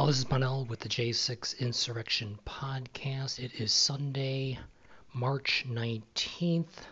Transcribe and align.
y'all. 0.00 0.06
This 0.06 0.16
is 0.16 0.24
Manel 0.24 0.66
with 0.66 0.80
the 0.80 0.88
J6 0.88 1.58
Insurrection 1.58 2.38
Podcast. 2.46 3.38
It 3.38 3.60
is 3.60 3.70
Sunday, 3.70 4.58
March 5.12 5.66
19th, 5.68 6.86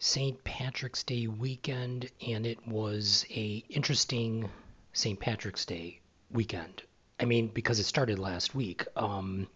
St. 0.00 0.44
Patrick's 0.44 1.02
Day 1.02 1.28
weekend, 1.28 2.10
and 2.26 2.44
it 2.44 2.58
was 2.68 3.24
a 3.30 3.64
interesting 3.70 4.50
St. 4.92 5.18
Patrick's 5.18 5.64
Day 5.64 5.98
weekend. 6.30 6.82
I 7.20 7.24
mean, 7.24 7.46
because 7.48 7.78
it 7.78 7.84
started 7.84 8.18
last 8.18 8.54
week. 8.54 8.84
Um, 8.96 9.48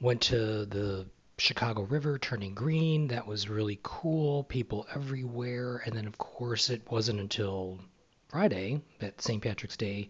went 0.00 0.20
to 0.22 0.64
the 0.64 1.06
Chicago 1.38 1.82
River 1.82 2.20
turning 2.20 2.54
green. 2.54 3.08
That 3.08 3.26
was 3.26 3.48
really 3.48 3.80
cool. 3.82 4.44
People 4.44 4.86
everywhere. 4.94 5.82
And 5.84 5.96
then, 5.96 6.06
of 6.06 6.18
course, 6.18 6.70
it 6.70 6.88
wasn't 6.88 7.18
until 7.18 7.80
Friday, 8.28 8.80
that 9.00 9.20
St. 9.20 9.42
Patrick's 9.42 9.76
Day, 9.76 10.08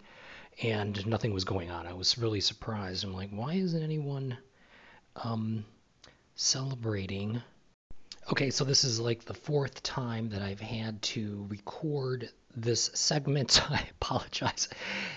and 0.62 1.06
nothing 1.06 1.32
was 1.32 1.44
going 1.44 1.70
on. 1.70 1.86
I 1.86 1.92
was 1.92 2.18
really 2.18 2.40
surprised. 2.40 3.04
I'm 3.04 3.12
like, 3.12 3.30
why 3.30 3.54
isn't 3.54 3.82
anyone 3.82 4.36
um, 5.16 5.64
celebrating? 6.34 7.40
Okay, 8.30 8.50
so 8.50 8.64
this 8.64 8.84
is 8.84 8.98
like 9.00 9.24
the 9.24 9.34
fourth 9.34 9.82
time 9.82 10.30
that 10.30 10.42
I've 10.42 10.60
had 10.60 11.00
to 11.02 11.46
record 11.48 12.30
this 12.56 12.90
segment. 12.94 13.62
I 13.70 13.86
apologize 14.00 14.68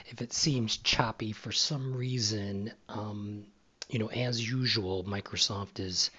if 0.08 0.22
it 0.22 0.34
seems 0.34 0.78
choppy 0.78 1.32
for 1.32 1.52
some 1.52 1.96
reason. 1.96 2.72
Um, 2.88 3.46
you 3.90 4.00
know, 4.00 4.10
as 4.10 4.48
usual, 4.50 5.04
Microsoft 5.04 5.80
is 5.80 6.12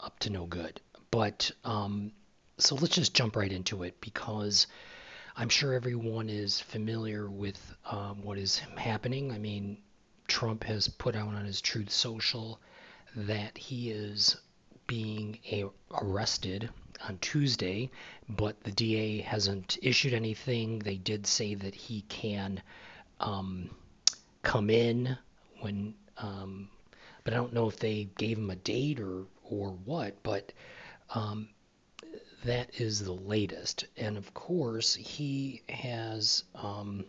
up 0.00 0.18
to 0.20 0.30
no 0.30 0.46
good. 0.46 0.80
But 1.10 1.50
um, 1.64 2.12
so 2.58 2.74
let's 2.76 2.94
just 2.94 3.14
jump 3.14 3.36
right 3.36 3.52
into 3.52 3.82
it 3.82 4.00
because 4.00 4.66
I'm 5.40 5.48
sure 5.48 5.72
everyone 5.72 6.28
is 6.28 6.60
familiar 6.60 7.30
with 7.30 7.74
um, 7.90 8.22
what 8.22 8.36
is 8.36 8.58
happening. 8.76 9.32
I 9.32 9.38
mean, 9.38 9.78
Trump 10.28 10.64
has 10.64 10.86
put 10.86 11.16
out 11.16 11.28
on 11.28 11.46
his 11.46 11.62
Truth 11.62 11.90
Social 11.90 12.60
that 13.16 13.56
he 13.56 13.90
is 13.90 14.36
being 14.86 15.38
a- 15.50 15.70
arrested 15.98 16.68
on 17.08 17.16
Tuesday, 17.22 17.90
but 18.28 18.62
the 18.64 18.70
DA 18.70 19.22
hasn't 19.22 19.78
issued 19.80 20.12
anything. 20.12 20.80
They 20.80 20.98
did 20.98 21.26
say 21.26 21.54
that 21.54 21.74
he 21.74 22.02
can 22.02 22.62
um, 23.18 23.70
come 24.42 24.68
in 24.68 25.16
when, 25.60 25.94
um, 26.18 26.68
but 27.24 27.32
I 27.32 27.38
don't 27.38 27.54
know 27.54 27.66
if 27.66 27.78
they 27.78 28.10
gave 28.18 28.36
him 28.36 28.50
a 28.50 28.56
date 28.56 29.00
or 29.00 29.24
or 29.44 29.70
what. 29.86 30.22
But 30.22 30.52
um, 31.14 31.48
that 32.44 32.80
is 32.80 33.04
the 33.04 33.12
latest. 33.12 33.84
And 33.96 34.16
of 34.16 34.32
course, 34.34 34.94
he 34.94 35.62
has 35.68 36.44
um, 36.54 37.04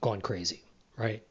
gone 0.00 0.20
crazy, 0.20 0.64
right? 0.96 1.22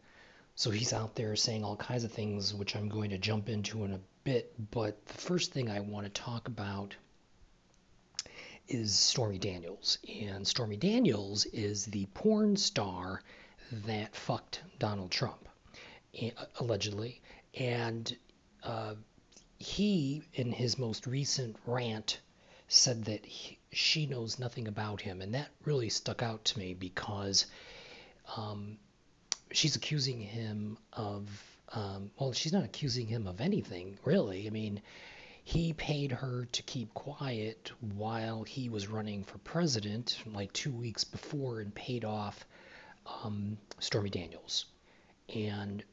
So 0.56 0.70
he's 0.70 0.94
out 0.94 1.16
there 1.16 1.36
saying 1.36 1.64
all 1.64 1.76
kinds 1.76 2.04
of 2.04 2.12
things, 2.12 2.54
which 2.54 2.76
I'm 2.76 2.89
going 2.89 3.09
to 3.09 3.17
jump 3.17 3.50
into 3.50 3.84
in 3.84 3.94
a 3.94 4.00
bit. 4.23 4.54
But 4.72 5.06
the 5.06 5.14
first 5.14 5.52
thing 5.52 5.70
I 5.70 5.80
want 5.80 6.06
to 6.06 6.22
talk 6.22 6.48
about 6.48 6.95
is 8.67 8.98
Stormy 8.98 9.38
Daniels. 9.38 9.98
And 10.23 10.48
Stormy 10.48 10.78
Daniels 10.78 11.45
is 11.45 11.86
the 11.86 12.06
porn 12.14 12.56
star 12.56 13.22
that 13.86 14.16
fucked 14.16 14.62
Donald 14.80 15.12
Trump, 15.12 15.48
allegedly. 16.59 17.22
And 17.56 18.16
uh, 18.64 18.95
he, 19.58 20.23
in 20.34 20.52
his 20.52 20.78
most 20.78 21.08
recent 21.08 21.56
rant, 21.66 22.20
said 22.73 23.03
that 23.03 23.25
he, 23.25 23.58
she 23.73 24.05
knows 24.05 24.39
nothing 24.39 24.66
about 24.66 25.02
him, 25.02 25.22
and 25.22 25.33
that 25.36 25.50
really 25.66 25.89
stuck 25.89 26.23
out 26.23 26.45
to 26.45 26.58
me 26.58 26.73
because 26.73 27.45
um, 28.38 28.77
she's 29.52 29.76
accusing 29.76 30.21
him 30.21 30.77
of 30.93 31.27
um, 31.73 32.11
well, 32.17 32.31
she's 32.31 32.54
not 32.54 32.64
accusing 32.64 33.08
him 33.08 33.27
of 33.27 33.42
anything 33.42 33.98
really. 34.05 34.48
I 34.48 34.52
mean, 34.52 34.81
he 35.43 35.73
paid 35.73 36.14
her 36.14 36.48
to 36.52 36.64
keep 36.64 36.93
quiet 36.93 37.71
while 37.81 38.43
he 38.43 38.70
was 38.70 38.87
running 38.87 39.26
for 39.26 39.37
president, 39.39 40.17
like 40.26 40.54
two 40.54 40.71
weeks 40.71 41.04
before, 41.04 41.60
and 41.60 41.76
paid 41.76 42.05
off 42.05 42.45
um, 43.05 43.58
Stormy 43.80 44.10
Daniels, 44.10 44.65
and 45.33 45.83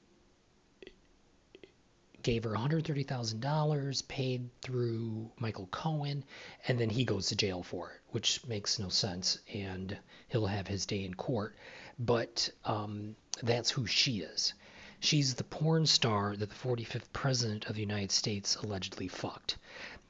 gave 2.28 2.44
her 2.44 2.50
$130,000 2.50 4.06
paid 4.06 4.50
through 4.60 5.30
Michael 5.38 5.66
Cohen, 5.68 6.22
and 6.66 6.78
then 6.78 6.90
he 6.90 7.02
goes 7.02 7.28
to 7.28 7.34
jail 7.34 7.62
for 7.62 7.92
it, 7.92 8.00
which 8.10 8.44
makes 8.46 8.78
no 8.78 8.90
sense, 8.90 9.38
and 9.54 9.96
he'll 10.28 10.44
have 10.44 10.66
his 10.66 10.84
day 10.84 11.06
in 11.06 11.14
court. 11.14 11.56
But 11.98 12.50
um, 12.66 13.16
that's 13.42 13.70
who 13.70 13.86
she 13.86 14.18
is. 14.18 14.52
She's 15.00 15.36
the 15.36 15.44
porn 15.44 15.86
star 15.86 16.36
that 16.36 16.50
the 16.50 16.54
45th 16.54 17.10
president 17.14 17.64
of 17.64 17.76
the 17.76 17.80
United 17.80 18.12
States 18.12 18.56
allegedly 18.56 19.08
fucked. 19.08 19.56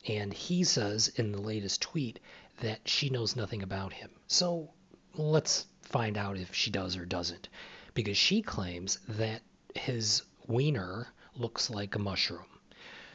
And 0.08 0.34
he 0.34 0.64
says 0.64 1.06
in 1.14 1.30
the 1.30 1.40
latest 1.40 1.82
tweet 1.82 2.18
that 2.62 2.80
she 2.84 3.10
knows 3.10 3.36
nothing 3.36 3.62
about 3.62 3.92
him. 3.92 4.10
So 4.26 4.72
let's 5.14 5.66
find 5.82 6.18
out 6.18 6.36
if 6.36 6.52
she 6.52 6.72
does 6.72 6.96
or 6.96 7.04
doesn't. 7.04 7.48
Because 7.94 8.18
she 8.18 8.42
claims 8.42 8.98
that 9.06 9.42
his 9.76 10.22
wiener 10.48 11.12
looks 11.38 11.70
like 11.70 11.94
a 11.94 11.98
mushroom. 11.98 12.46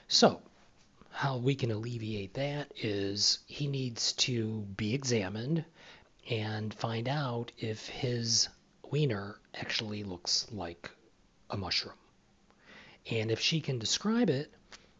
So, 0.07 0.41
how 1.11 1.37
we 1.37 1.55
can 1.55 1.71
alleviate 1.71 2.33
that 2.33 2.71
is 2.75 3.39
he 3.45 3.67
needs 3.67 4.13
to 4.13 4.61
be 4.77 4.93
examined 4.93 5.63
and 6.29 6.73
find 6.73 7.07
out 7.07 7.51
if 7.57 7.87
his 7.87 8.49
wiener 8.89 9.39
actually 9.53 10.03
looks 10.03 10.47
like 10.51 10.89
a 11.49 11.57
mushroom. 11.57 11.95
And 13.11 13.31
if 13.31 13.39
she 13.39 13.61
can 13.61 13.79
describe 13.79 14.29
it, 14.29 14.51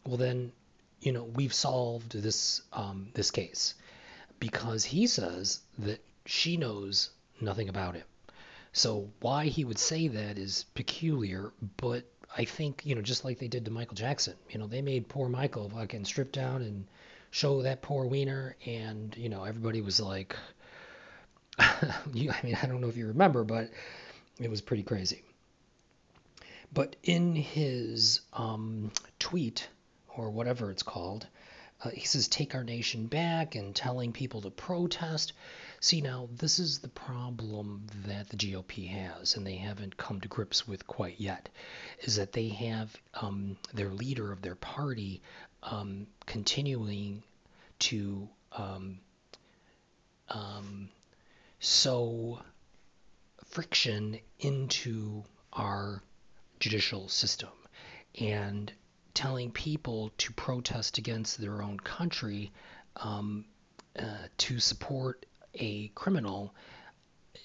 well 0.06 0.16
then, 0.16 0.52
you 1.00 1.12
know, 1.12 1.24
we've 1.24 1.54
solved 1.54 2.12
this 2.12 2.62
um, 2.72 3.08
this 3.14 3.30
case 3.30 3.74
because 4.38 4.84
he 4.84 5.06
says 5.06 5.60
that 5.78 6.04
she 6.26 6.56
knows 6.56 7.10
nothing 7.40 7.68
about 7.68 7.96
it. 7.96 8.04
So 8.72 9.10
why 9.20 9.46
he 9.46 9.64
would 9.64 9.78
say 9.78 10.08
that 10.08 10.38
is 10.38 10.64
peculiar, 10.74 11.52
but 11.76 12.04
I 12.36 12.44
think, 12.44 12.82
you 12.84 12.94
know, 12.94 13.00
just 13.00 13.24
like 13.24 13.38
they 13.38 13.48
did 13.48 13.64
to 13.64 13.70
Michael 13.70 13.94
Jackson, 13.94 14.34
you 14.50 14.58
know, 14.58 14.66
they 14.66 14.82
made 14.82 15.08
poor 15.08 15.28
Michael 15.28 15.70
fucking 15.70 16.04
strip 16.04 16.32
down 16.32 16.62
and 16.62 16.84
show 17.30 17.62
that 17.62 17.82
poor 17.82 18.06
wiener, 18.06 18.56
and, 18.66 19.16
you 19.16 19.28
know, 19.28 19.44
everybody 19.44 19.80
was 19.80 20.00
like, 20.00 20.36
you, 22.12 22.30
I 22.30 22.40
mean, 22.44 22.56
I 22.62 22.66
don't 22.66 22.80
know 22.80 22.88
if 22.88 22.96
you 22.96 23.08
remember, 23.08 23.44
but 23.44 23.70
it 24.40 24.50
was 24.50 24.60
pretty 24.60 24.82
crazy. 24.82 25.22
But 26.72 26.96
in 27.04 27.36
his 27.36 28.20
um, 28.32 28.90
tweet, 29.20 29.68
or 30.16 30.30
whatever 30.30 30.70
it's 30.70 30.82
called, 30.82 31.26
uh, 31.82 31.90
he 31.90 32.04
says, 32.04 32.28
take 32.28 32.54
our 32.54 32.64
nation 32.64 33.06
back 33.06 33.54
and 33.54 33.74
telling 33.74 34.12
people 34.12 34.42
to 34.42 34.50
protest. 34.50 35.32
See, 35.84 36.00
now, 36.00 36.30
this 36.32 36.58
is 36.58 36.78
the 36.78 36.88
problem 36.88 37.88
that 38.06 38.30
the 38.30 38.38
GOP 38.38 38.88
has, 38.88 39.36
and 39.36 39.46
they 39.46 39.56
haven't 39.56 39.98
come 39.98 40.18
to 40.22 40.28
grips 40.28 40.66
with 40.66 40.86
quite 40.86 41.20
yet, 41.20 41.50
is 42.00 42.16
that 42.16 42.32
they 42.32 42.48
have 42.48 42.96
um, 43.12 43.58
their 43.74 43.90
leader 43.90 44.32
of 44.32 44.40
their 44.40 44.54
party 44.54 45.20
um, 45.62 46.06
continuing 46.24 47.22
to 47.80 48.30
um, 48.52 48.98
um 50.30 50.88
sow 51.60 52.40
friction 53.44 54.18
into 54.38 55.22
our 55.52 56.02
judicial 56.60 57.10
system 57.10 57.52
and 58.18 58.72
telling 59.12 59.50
people 59.50 60.12
to 60.16 60.32
protest 60.32 60.96
against 60.96 61.36
their 61.36 61.60
own 61.62 61.78
country 61.78 62.50
um, 62.96 63.44
uh, 63.98 64.28
to 64.38 64.58
support 64.58 65.26
a 65.54 65.88
criminal, 65.94 66.54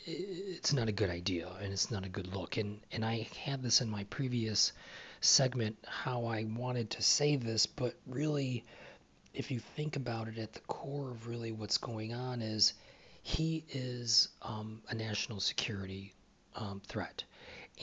it's 0.06 0.74
not 0.74 0.88
a 0.88 0.94
good 0.94 1.10
idea 1.10 1.50
and 1.62 1.72
it's 1.74 1.92
not 1.92 2.06
a 2.06 2.10
good 2.10 2.34
look. 2.36 2.58
And 2.58 2.80
and 2.92 3.06
I 3.06 3.28
had 3.44 3.64
this 3.64 3.82
in 3.82 3.90
my 3.90 4.04
previous 4.06 4.72
segment 5.22 5.78
how 5.86 6.26
I 6.26 6.46
wanted 6.46 6.92
to 6.92 7.02
say 7.02 7.36
this, 7.36 7.66
but 7.66 7.96
really, 8.08 8.66
if 9.34 9.52
you 9.52 9.60
think 9.60 9.96
about 9.96 10.28
it, 10.28 10.38
at 10.38 10.54
the 10.54 10.60
core 10.62 11.12
of 11.12 11.28
really 11.28 11.52
what's 11.52 11.78
going 11.78 12.14
on 12.14 12.42
is 12.42 12.74
he 13.22 13.64
is 13.70 14.30
um, 14.42 14.82
a 14.90 14.96
national 14.96 15.40
security 15.40 16.14
um, 16.56 16.82
threat, 16.88 17.24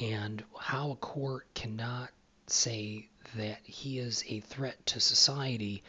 and 0.00 0.42
how 0.58 0.92
a 0.92 0.96
court 0.96 1.46
cannot 1.54 2.10
say 2.46 3.08
that 3.36 3.58
he 3.64 3.98
is 3.98 4.24
a 4.28 4.40
threat 4.40 4.84
to 4.86 5.00
society 5.00 5.82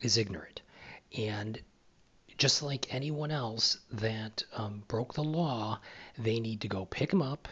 is 0.00 0.16
ignorant. 0.16 0.62
And 1.16 1.60
just 2.38 2.62
like 2.62 2.94
anyone 2.94 3.32
else 3.32 3.78
that 3.90 4.44
um, 4.54 4.84
broke 4.86 5.12
the 5.12 5.24
law, 5.24 5.80
they 6.16 6.38
need 6.38 6.60
to 6.60 6.68
go 6.68 6.86
pick 6.86 7.12
him 7.12 7.20
up, 7.20 7.48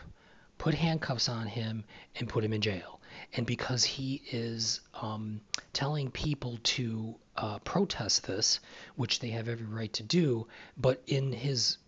put 0.58 0.74
handcuffs 0.74 1.28
on 1.28 1.48
him, 1.48 1.84
and 2.14 2.28
put 2.28 2.44
him 2.44 2.52
in 2.52 2.60
jail. 2.60 3.00
And 3.34 3.44
because 3.46 3.82
he 3.82 4.22
is 4.30 4.80
um, 4.94 5.40
telling 5.72 6.10
people 6.10 6.58
to 6.62 7.16
uh, 7.36 7.58
protest 7.60 8.26
this, 8.26 8.60
which 8.94 9.18
they 9.18 9.30
have 9.30 9.48
every 9.48 9.66
right 9.66 9.92
to 9.94 10.02
do, 10.04 10.46
but 10.76 11.02
in 11.06 11.32
his 11.32 11.78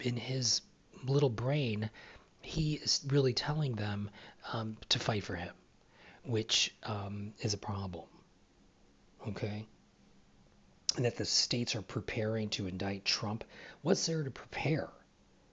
in 0.00 0.16
his 0.16 0.60
little 1.04 1.30
brain, 1.30 1.88
he 2.42 2.74
is 2.74 3.00
really 3.08 3.32
telling 3.32 3.74
them 3.76 4.10
um, 4.52 4.76
to 4.88 4.98
fight 4.98 5.24
for 5.24 5.36
him, 5.36 5.54
which 6.24 6.74
um, 6.82 7.32
is 7.40 7.54
a 7.54 7.58
problem. 7.58 8.04
Okay? 9.28 9.66
That 10.96 11.16
the 11.16 11.24
states 11.24 11.76
are 11.76 11.82
preparing 11.82 12.48
to 12.50 12.66
indict 12.66 13.04
Trump. 13.04 13.44
What's 13.82 14.06
there 14.06 14.22
to 14.22 14.30
prepare? 14.30 14.88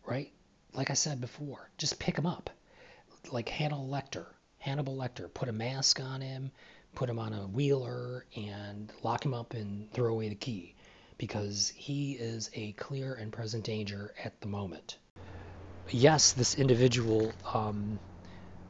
Right? 0.06 0.32
Like 0.74 0.90
I 0.90 0.94
said 0.94 1.22
before, 1.22 1.70
just 1.78 2.00
pick 2.00 2.18
him 2.18 2.26
up. 2.26 2.50
Like 3.32 3.50
Hannibal 3.50 3.88
Lecter. 3.88 4.26
Hannibal 4.58 4.96
Lecter. 4.96 5.34
Put 5.34 5.50
a 5.50 5.54
mask 5.54 6.00
on 6.00 6.22
him, 6.22 6.52
put 6.96 7.10
him 7.10 7.20
on 7.20 7.34
a 7.34 7.48
wheeler, 7.48 8.26
and 8.36 8.92
lock 9.04 9.26
him 9.26 9.34
up 9.34 9.54
and 9.54 9.92
throw 9.92 10.14
away 10.14 10.30
the 10.30 10.36
key. 10.36 10.76
Because 11.18 11.72
he 11.76 12.14
is 12.14 12.50
a 12.54 12.72
clear 12.74 13.14
and 13.14 13.32
present 13.32 13.66
danger 13.66 14.14
at 14.24 14.40
the 14.42 14.48
moment 14.48 14.98
yes, 15.90 16.34
this 16.34 16.56
individual 16.56 17.32
um, 17.54 18.00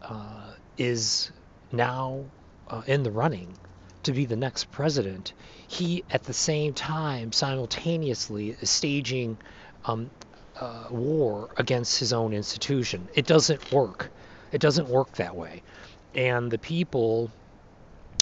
uh, 0.01 0.53
is 0.77 1.31
now 1.71 2.25
uh, 2.67 2.81
in 2.87 3.03
the 3.03 3.11
running 3.11 3.55
to 4.03 4.11
be 4.11 4.25
the 4.25 4.35
next 4.35 4.71
president, 4.71 5.33
he 5.67 6.03
at 6.11 6.23
the 6.23 6.33
same 6.33 6.73
time 6.73 7.31
simultaneously 7.31 8.55
is 8.61 8.69
staging 8.69 9.37
um, 9.85 10.09
uh, 10.59 10.85
war 10.89 11.49
against 11.57 11.99
his 11.99 12.13
own 12.13 12.33
institution. 12.33 13.07
It 13.15 13.25
doesn't 13.25 13.71
work. 13.71 14.11
It 14.51 14.61
doesn't 14.61 14.87
work 14.87 15.13
that 15.13 15.35
way. 15.35 15.63
And 16.13 16.51
the 16.51 16.59
people, 16.59 17.31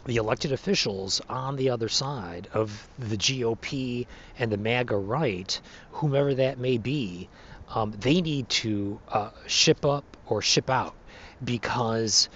the 0.05 0.15
elected 0.15 0.51
officials 0.51 1.21
on 1.29 1.57
the 1.57 1.69
other 1.69 1.89
side 1.89 2.47
of 2.53 2.87
the 2.97 3.17
GOP 3.17 4.07
and 4.39 4.51
the 4.51 4.57
MAGA 4.57 4.95
right, 4.97 5.59
whomever 5.91 6.33
that 6.35 6.57
may 6.57 6.77
be, 6.77 7.29
um, 7.73 7.91
they 7.99 8.21
need 8.21 8.49
to 8.49 8.99
uh, 9.09 9.31
ship 9.47 9.85
up 9.85 10.17
or 10.25 10.41
ship 10.41 10.69
out 10.69 10.95
because 11.43 12.29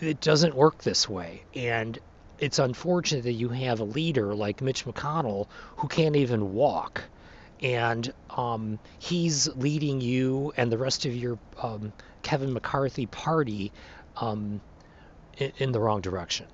it 0.00 0.20
doesn't 0.20 0.54
work 0.54 0.78
this 0.82 1.08
way. 1.08 1.42
And 1.54 1.98
it's 2.40 2.58
unfortunate 2.58 3.24
that 3.24 3.34
you 3.34 3.50
have 3.50 3.80
a 3.80 3.84
leader 3.84 4.34
like 4.34 4.62
Mitch 4.62 4.84
McConnell 4.86 5.46
who 5.76 5.88
can't 5.88 6.16
even 6.16 6.54
walk. 6.54 7.02
And 7.62 8.10
um, 8.30 8.78
he's 8.98 9.46
leading 9.54 10.00
you 10.00 10.52
and 10.56 10.72
the 10.72 10.78
rest 10.78 11.04
of 11.04 11.14
your 11.14 11.38
um, 11.62 11.92
Kevin 12.22 12.54
McCarthy 12.54 13.04
party 13.06 13.70
um, 14.16 14.62
in, 15.36 15.52
in, 15.58 15.72
the 15.72 15.80
wrong 15.80 16.00
direction. 16.00 16.46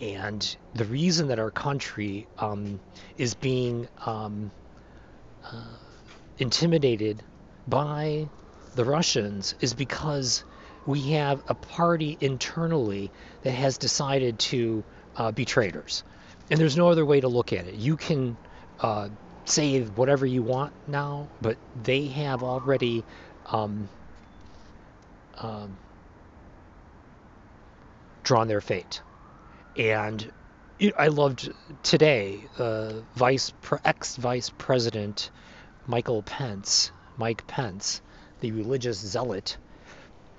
And 0.00 0.56
the 0.74 0.84
reason 0.84 1.28
that 1.28 1.40
our 1.40 1.50
country 1.50 2.28
um, 2.38 2.78
is 3.16 3.34
being 3.34 3.88
um, 4.04 4.52
uh, 5.44 5.64
intimidated 6.38 7.20
by 7.66 8.28
the 8.76 8.84
Russians 8.84 9.56
is 9.60 9.74
because 9.74 10.44
we 10.86 11.00
have 11.12 11.42
a 11.48 11.54
party 11.54 12.16
internally 12.20 13.10
that 13.42 13.50
has 13.50 13.78
decided 13.78 14.38
to 14.38 14.84
uh, 15.16 15.32
be 15.32 15.44
traitors. 15.44 16.04
And 16.50 16.60
there's 16.60 16.76
no 16.76 16.88
other 16.88 17.04
way 17.04 17.20
to 17.20 17.28
look 17.28 17.52
at 17.52 17.66
it. 17.66 17.74
You 17.74 17.96
can 17.96 18.36
uh, 18.80 19.08
say 19.44 19.82
whatever 19.82 20.26
you 20.26 20.42
want 20.42 20.72
now, 20.86 21.28
but 21.40 21.56
they 21.82 22.06
have 22.06 22.42
already 22.42 23.04
um, 23.46 23.88
um, 25.38 25.76
drawn 28.22 28.48
their 28.48 28.60
fate. 28.60 29.00
And 29.76 30.30
I 30.96 31.08
loved 31.08 31.52
today, 31.82 32.40
uh, 32.58 32.92
Vice 33.14 33.52
ex 33.84 34.16
Vice 34.16 34.50
President 34.58 35.30
Michael 35.86 36.22
Pence 36.22 36.92
Mike 37.18 37.46
Pence, 37.46 38.02
the 38.40 38.52
religious 38.52 38.98
zealot, 38.98 39.56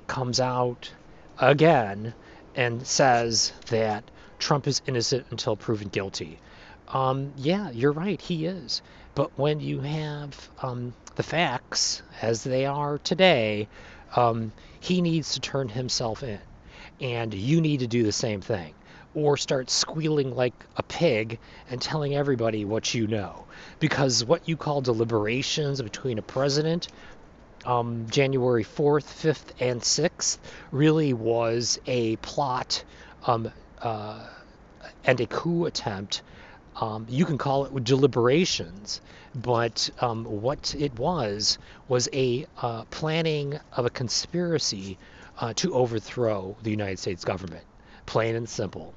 comes 0.06 0.40
out 0.40 0.92
again 1.40 2.14
and 2.56 2.86
says 2.86 3.52
that 3.68 4.04
Trump 4.40 4.68
is 4.68 4.82
innocent 4.86 5.26
until 5.32 5.56
proven 5.56 5.90
guilty. 5.90 6.40
Um, 6.88 7.34
yeah, 7.38 7.70
you're 7.72 7.92
right, 7.92 8.20
he 8.20 8.46
is. 8.46 8.82
But 9.16 9.38
when 9.38 9.60
you 9.60 9.82
have 9.82 10.50
um, 10.62 10.94
the 11.16 11.24
facts 11.24 12.02
as 12.22 12.44
they 12.44 12.66
are 12.66 12.98
today, 13.00 13.68
um, 14.16 14.54
he 14.80 15.02
needs 15.02 15.34
to 15.34 15.40
turn 15.40 15.70
himself 15.70 16.24
in. 16.24 16.40
And 17.02 17.34
you 17.34 17.62
need 17.62 17.82
to 17.82 17.88
do 17.88 18.04
the 18.04 18.12
same 18.12 18.42
thing 18.42 18.74
or 19.14 19.36
start 19.36 19.70
squealing 19.70 20.36
like 20.36 20.54
a 20.76 20.84
pig 20.84 21.40
and 21.70 21.82
telling 21.82 22.16
everybody 22.16 22.66
what 22.66 22.94
you 22.94 23.08
know. 23.08 23.46
Because 23.80 24.24
what 24.24 24.48
you 24.48 24.56
call 24.56 24.82
deliberations 24.82 25.82
between 25.82 26.20
a 26.20 26.22
president, 26.22 26.88
um, 27.66 28.06
January 28.12 28.64
4th, 28.64 29.06
5th, 29.06 29.54
and 29.60 29.82
6th, 29.82 30.38
really 30.72 31.14
was 31.14 31.80
a 31.88 32.16
plot 32.18 32.84
um, 33.26 33.52
uh, 33.82 34.26
and 35.04 35.20
a 35.20 35.26
coup 35.26 35.66
attempt. 35.66 36.22
Um, 36.80 37.08
you 37.10 37.26
can 37.26 37.38
call 37.38 37.66
it 37.66 37.84
deliberations, 37.84 39.02
but 39.34 39.90
um, 40.00 40.26
what 40.26 40.76
it 40.78 40.98
was 41.00 41.58
was 41.88 42.08
a 42.14 42.46
uh, 42.62 42.84
planning 42.92 43.60
of 43.74 43.86
a 43.86 43.90
conspiracy 43.90 44.98
uh, 45.40 45.54
to 45.56 45.74
overthrow 45.74 46.56
the 46.62 46.70
United 46.70 47.00
States 47.00 47.26
government, 47.26 47.66
plain 48.06 48.36
and 48.36 48.48
simple 48.48 48.94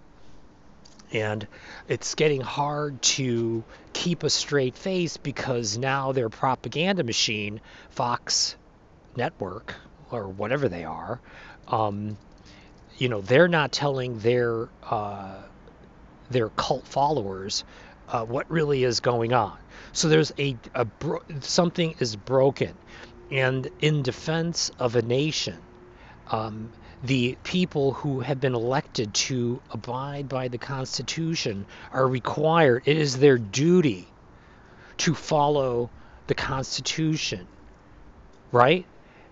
and 1.13 1.47
it's 1.89 2.15
getting 2.15 2.41
hard 2.41 3.01
to 3.03 3.65
keep 3.93 4.23
a 4.23 4.31
straight 4.31 4.77
face 4.77 5.17
because 5.17 5.77
now 5.77 6.13
their 6.13 6.29
propaganda 6.29 7.03
machine, 7.03 7.61
Fox 7.91 8.57
Network 9.17 9.75
or 10.11 10.29
whatever 10.29 10.69
they 10.69 10.85
are, 10.85 11.21
um, 11.69 12.17
you 13.01 13.09
know, 13.09 13.23
they're 13.23 13.49
not 13.49 13.73
telling 13.73 14.19
their 14.21 14.69
uh, 14.89 15.39
their 16.31 16.51
cult 16.51 16.87
followers 16.87 17.65
uh, 18.09 18.25
what 18.25 18.49
really 18.51 18.85
is 18.85 19.01
going 19.01 19.33
on. 19.33 19.57
So 19.93 20.09
there's 20.09 20.33
a, 20.39 20.57
a 20.75 20.85
bro- 20.85 21.23
something 21.41 21.95
is 21.99 22.15
broken, 22.15 22.75
and 23.31 23.69
in 23.81 24.03
defense 24.03 24.71
of 24.79 24.97
a 24.97 25.03
nation. 25.03 25.57
Um, 26.31 26.71
the 27.03 27.37
people 27.43 27.93
who 27.93 28.21
have 28.21 28.41
been 28.41 28.55
elected 28.55 29.15
to 29.15 29.61
abide 29.71 30.29
by 30.29 30.49
the 30.49 30.59
Constitution 30.59 31.67
are 31.93 32.07
required, 32.07 32.83
it 32.85 32.99
is 32.99 33.19
their 33.19 33.39
duty 33.39 34.07
to 34.99 35.15
follow 35.15 35.91
the 36.29 36.35
Constitution, 36.35 37.49
right? 38.53 38.85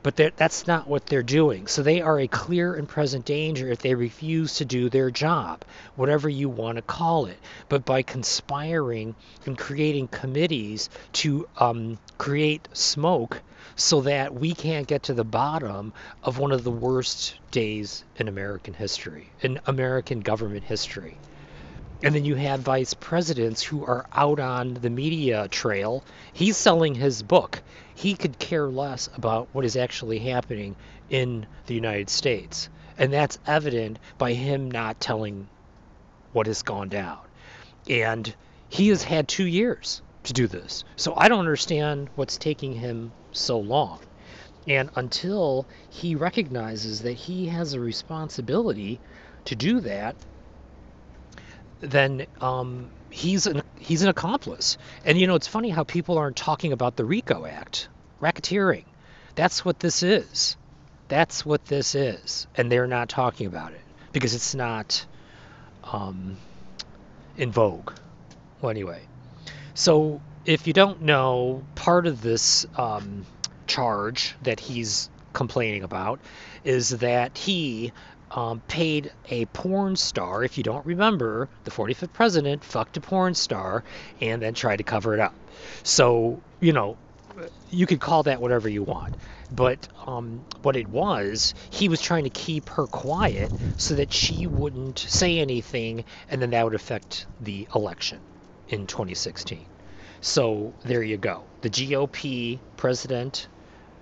But 0.08 0.36
that's 0.38 0.66
not 0.66 0.88
what 0.88 1.04
they're 1.04 1.22
doing. 1.22 1.66
So 1.66 1.82
they 1.82 2.00
are 2.00 2.18
a 2.18 2.28
clear 2.28 2.72
and 2.72 2.88
present 2.88 3.26
danger 3.26 3.68
if 3.68 3.80
they 3.80 3.94
refuse 3.94 4.54
to 4.54 4.64
do 4.64 4.88
their 4.88 5.10
job, 5.10 5.66
whatever 5.96 6.30
you 6.30 6.48
want 6.48 6.76
to 6.76 6.82
call 6.82 7.26
it. 7.26 7.36
But 7.68 7.84
by 7.84 8.00
conspiring 8.00 9.16
and 9.44 9.58
creating 9.58 10.08
committees 10.08 10.88
to 11.20 11.46
um, 11.58 11.98
create 12.16 12.70
smoke 12.72 13.42
so 13.76 14.00
that 14.00 14.32
we 14.32 14.54
can't 14.54 14.86
get 14.86 15.02
to 15.02 15.12
the 15.12 15.24
bottom 15.24 15.92
of 16.22 16.38
one 16.38 16.52
of 16.52 16.64
the 16.64 16.70
worst 16.70 17.34
days 17.50 18.02
in 18.16 18.28
American 18.28 18.72
history, 18.72 19.28
in 19.42 19.60
American 19.66 20.20
government 20.20 20.64
history. 20.64 21.18
And 22.02 22.14
then 22.14 22.24
you 22.24 22.36
have 22.36 22.60
vice 22.60 22.94
presidents 22.94 23.60
who 23.62 23.84
are 23.84 24.06
out 24.12 24.38
on 24.38 24.74
the 24.74 24.90
media 24.90 25.48
trail. 25.48 26.04
He's 26.32 26.56
selling 26.56 26.94
his 26.94 27.22
book. 27.22 27.60
He 27.94 28.14
could 28.14 28.38
care 28.38 28.68
less 28.68 29.08
about 29.16 29.48
what 29.52 29.64
is 29.64 29.76
actually 29.76 30.20
happening 30.20 30.76
in 31.10 31.46
the 31.66 31.74
United 31.74 32.08
States. 32.08 32.68
And 32.98 33.12
that's 33.12 33.38
evident 33.46 33.98
by 34.16 34.34
him 34.34 34.70
not 34.70 35.00
telling 35.00 35.48
what 36.32 36.46
has 36.46 36.62
gone 36.62 36.88
down. 36.88 37.18
And 37.88 38.32
he 38.68 38.88
has 38.88 39.02
had 39.02 39.26
two 39.26 39.46
years 39.46 40.00
to 40.24 40.32
do 40.32 40.46
this. 40.46 40.84
So 40.94 41.14
I 41.16 41.28
don't 41.28 41.40
understand 41.40 42.10
what's 42.14 42.36
taking 42.36 42.74
him 42.74 43.10
so 43.32 43.58
long. 43.58 43.98
And 44.68 44.90
until 44.94 45.66
he 45.90 46.14
recognizes 46.14 47.02
that 47.02 47.14
he 47.14 47.46
has 47.46 47.72
a 47.72 47.80
responsibility 47.80 49.00
to 49.46 49.56
do 49.56 49.80
that, 49.80 50.14
then 51.80 52.26
um, 52.40 52.90
he's 53.10 53.46
an 53.46 53.62
he's 53.78 54.02
an 54.02 54.08
accomplice. 54.08 54.78
And 55.04 55.18
you 55.18 55.26
know, 55.26 55.34
it's 55.34 55.46
funny 55.46 55.70
how 55.70 55.84
people 55.84 56.18
aren't 56.18 56.36
talking 56.36 56.72
about 56.72 56.96
the 56.96 57.04
RICO 57.04 57.46
Act, 57.46 57.88
racketeering. 58.20 58.84
That's 59.34 59.64
what 59.64 59.80
this 59.80 60.02
is. 60.02 60.56
That's 61.08 61.46
what 61.46 61.64
this 61.66 61.94
is, 61.94 62.46
and 62.54 62.70
they're 62.70 62.86
not 62.86 63.08
talking 63.08 63.46
about 63.46 63.72
it 63.72 63.80
because 64.12 64.34
it's 64.34 64.54
not 64.54 65.06
um, 65.84 66.36
in 67.36 67.50
vogue. 67.50 67.92
Well, 68.60 68.70
anyway, 68.70 69.00
so 69.74 70.20
if 70.44 70.66
you 70.66 70.72
don't 70.72 71.02
know, 71.02 71.62
part 71.74 72.06
of 72.06 72.20
this 72.20 72.66
um, 72.76 73.24
charge 73.66 74.34
that 74.42 74.60
he's 74.60 75.08
complaining 75.32 75.82
about 75.82 76.20
is 76.64 76.90
that 76.90 77.38
he 77.38 77.92
um, 78.30 78.60
paid 78.68 79.12
a 79.30 79.46
porn 79.46 79.96
star. 79.96 80.44
If 80.44 80.58
you 80.58 80.64
don't 80.64 80.84
remember, 80.86 81.48
the 81.64 81.70
45th 81.70 82.12
president 82.12 82.64
fucked 82.64 82.96
a 82.96 83.00
porn 83.00 83.34
star 83.34 83.84
and 84.20 84.42
then 84.42 84.54
tried 84.54 84.76
to 84.76 84.84
cover 84.84 85.14
it 85.14 85.20
up. 85.20 85.34
So, 85.82 86.40
you 86.60 86.72
know, 86.72 86.96
you 87.70 87.86
could 87.86 88.00
call 88.00 88.24
that 88.24 88.40
whatever 88.40 88.68
you 88.68 88.82
want. 88.82 89.16
But 89.50 89.88
um, 90.06 90.44
what 90.62 90.76
it 90.76 90.88
was, 90.88 91.54
he 91.70 91.88
was 91.88 92.00
trying 92.00 92.24
to 92.24 92.30
keep 92.30 92.68
her 92.70 92.86
quiet 92.86 93.50
so 93.76 93.94
that 93.94 94.12
she 94.12 94.46
wouldn't 94.46 94.98
say 94.98 95.38
anything, 95.38 96.04
and 96.30 96.42
then 96.42 96.50
that 96.50 96.64
would 96.64 96.74
affect 96.74 97.26
the 97.40 97.66
election 97.74 98.18
in 98.68 98.86
2016. 98.86 99.64
So 100.20 100.72
there 100.84 101.02
you 101.02 101.16
go. 101.16 101.44
The 101.62 101.70
GOP 101.70 102.58
president, 102.76 103.48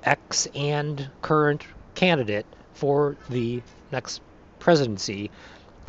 ex 0.02 0.46
and 0.54 1.10
current 1.22 1.64
candidate 1.94 2.46
for 2.76 3.16
the 3.28 3.62
next 3.90 4.20
presidency, 4.58 5.30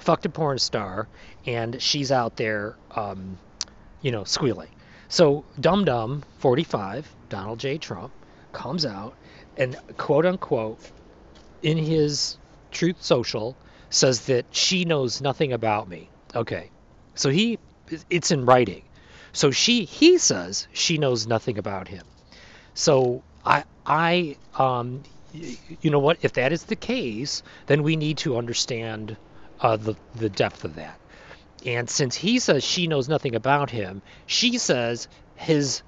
fucked 0.01 0.25
a 0.25 0.29
porn 0.29 0.58
star, 0.58 1.08
and 1.46 1.82
she's 1.82 2.12
out 2.12 2.36
there, 2.38 2.75
um, 2.96 3.38
you 4.01 4.12
know, 4.12 4.24
squealing. 4.24 4.70
So 5.10 5.46
Dum 5.60 5.86
Dum 5.86 6.24
45, 6.39 7.08
Donald 7.29 7.60
J. 7.60 7.77
Trump, 7.77 8.12
comes 8.51 8.86
out 8.86 9.15
and 9.58 9.77
quote 9.98 10.25
unquote 10.25 10.79
in 11.62 11.77
his 11.77 12.38
Truth 12.72 13.01
Social 13.01 13.56
says 13.89 14.25
that 14.25 14.46
she 14.51 14.86
knows 14.86 15.22
nothing 15.22 15.53
about 15.53 15.88
me. 15.88 16.10
Okay. 16.36 16.70
So 17.15 17.29
he 17.29 17.60
it's 18.10 18.32
in 18.32 18.46
writing. 18.46 18.84
So 19.32 19.51
she 19.51 19.86
he 19.86 20.17
says 20.17 20.67
she 20.74 20.98
knows 20.98 21.27
nothing 21.27 21.58
about 21.58 21.88
him. 21.88 22.06
So 22.74 23.24
I 23.46 23.63
I 23.86 24.38
um 24.58 25.03
you 25.82 25.91
know 25.91 26.00
what 26.00 26.17
if 26.22 26.34
that 26.34 26.51
is 26.51 26.63
the 26.63 26.75
case, 26.75 27.44
then 27.67 27.84
we 27.84 27.96
need 27.96 28.17
to 28.20 28.38
understand 28.38 29.17
uh, 29.62 29.77
the 29.77 29.96
the 30.15 30.29
depth 30.29 30.63
of 30.63 30.75
that. 30.75 31.00
And 31.65 31.89
since 31.89 32.15
he 32.15 32.39
says 32.39 32.63
she 32.63 32.88
knows 32.88 33.10
nothing 33.10 33.36
about 33.36 33.70
him, 33.70 34.01
she 34.25 34.58
says 34.58 35.08
his 35.36 35.82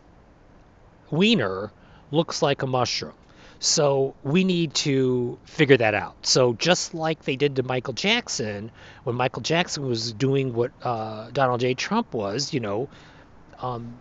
wiener 1.11 1.71
looks 2.11 2.41
like 2.41 2.61
a 2.61 2.67
mushroom. 2.67 3.13
So 3.59 4.15
we 4.23 4.45
need 4.45 4.73
to 4.75 5.37
figure 5.43 5.77
that 5.77 5.93
out. 5.93 6.15
So 6.25 6.53
just 6.53 6.93
like 6.93 7.23
they 7.23 7.35
did 7.35 7.57
to 7.57 7.63
Michael 7.63 7.93
Jackson, 7.93 8.71
when 9.03 9.15
Michael 9.17 9.41
Jackson 9.41 9.85
was 9.85 10.13
doing 10.13 10.53
what 10.53 10.71
uh, 10.81 11.29
Donald 11.31 11.59
J. 11.59 11.73
Trump 11.73 12.13
was, 12.13 12.53
you 12.53 12.61
know, 12.61 12.87
um, 13.61 13.97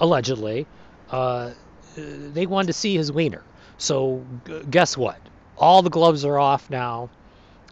allegedly, 0.00 0.66
uh, 1.10 1.50
they 1.96 2.46
wanted 2.46 2.68
to 2.68 2.72
see 2.72 2.96
his 2.96 3.12
wiener. 3.12 3.42
So 3.78 4.24
g- 4.46 4.62
guess 4.70 4.96
what? 4.96 5.18
All 5.56 5.82
the 5.82 5.90
gloves 5.90 6.24
are 6.24 6.38
off 6.38 6.68
now. 6.70 7.10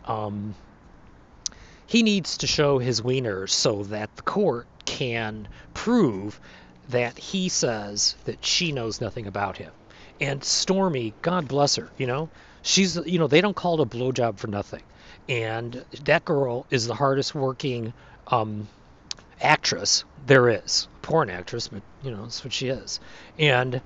Um, 0.07 0.55
he 1.87 2.03
needs 2.03 2.39
to 2.39 2.47
show 2.47 2.79
his 2.79 3.03
wiener 3.03 3.47
so 3.47 3.85
that 3.85 4.15
the 4.17 4.23
court 4.23 4.67
can 4.85 5.49
prove 5.75 6.41
that 6.89 7.19
he 7.19 7.49
says 7.49 8.17
that 8.25 8.45
she 8.45 8.73
knows 8.73 9.01
nothing 9.01 9.27
about 9.27 9.57
him. 9.57 9.73
And 10.21 10.43
Stormy, 10.43 11.13
God 11.23 11.47
bless 11.49 11.77
her, 11.77 11.91
you 11.99 12.07
know, 12.07 12.29
she's, 12.63 12.97
you 12.97 13.19
know, 13.19 13.27
they 13.27 13.41
don't 13.41 13.57
call 13.57 13.81
it 13.81 13.81
a 13.81 13.87
blowjob 13.87 14.39
for 14.39 14.47
nothing. 14.47 14.83
And 15.29 15.85
that 16.05 16.25
girl 16.25 16.67
is 16.71 16.87
the 16.87 16.95
hardest 16.95 17.35
working 17.35 17.93
um, 18.29 18.69
actress 19.41 20.05
there 20.27 20.49
is. 20.49 20.89
Porn 21.03 21.31
actress, 21.31 21.69
but, 21.69 21.83
you 22.03 22.11
know, 22.11 22.23
that's 22.23 22.43
what 22.43 22.53
she 22.53 22.69
is. 22.69 23.01
And, 23.39 23.81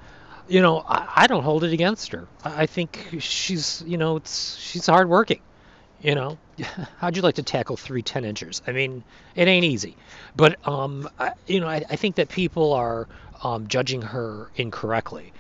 you 0.51 0.61
know, 0.61 0.85
I, 0.87 1.13
I 1.17 1.27
don't 1.29 1.45
hold 1.45 1.63
it 1.63 1.73
against 1.73 2.11
her. 2.13 2.27
I, 2.45 2.67
think 2.67 3.17
she's, 3.21 3.83
you 3.87 3.97
know, 3.97 4.17
it's 4.17 4.57
she's 4.57 4.87
hardworking. 4.87 5.41
You 6.03 6.15
know, 6.17 6.39
how'd 6.99 7.15
you 7.15 7.23
like 7.23 7.37
to 7.37 7.43
tackle 7.43 7.77
three 7.77 8.03
10 8.03 8.25
inchers? 8.25 8.61
I 8.67 8.73
mean, 8.73 9.05
it 9.37 9.47
ain't 9.47 9.65
easy. 9.65 9.97
But, 10.35 10.67
um, 10.67 11.09
I, 11.19 11.33
you 11.47 11.61
know, 11.61 11.69
I, 11.69 11.85
I 11.89 11.97
think 11.97 12.17
that 12.17 12.29
people 12.29 12.73
are 12.73 13.07
um, 13.45 13.69
judging 13.69 14.03
her 14.03 14.51
incorrectly. 14.57 15.33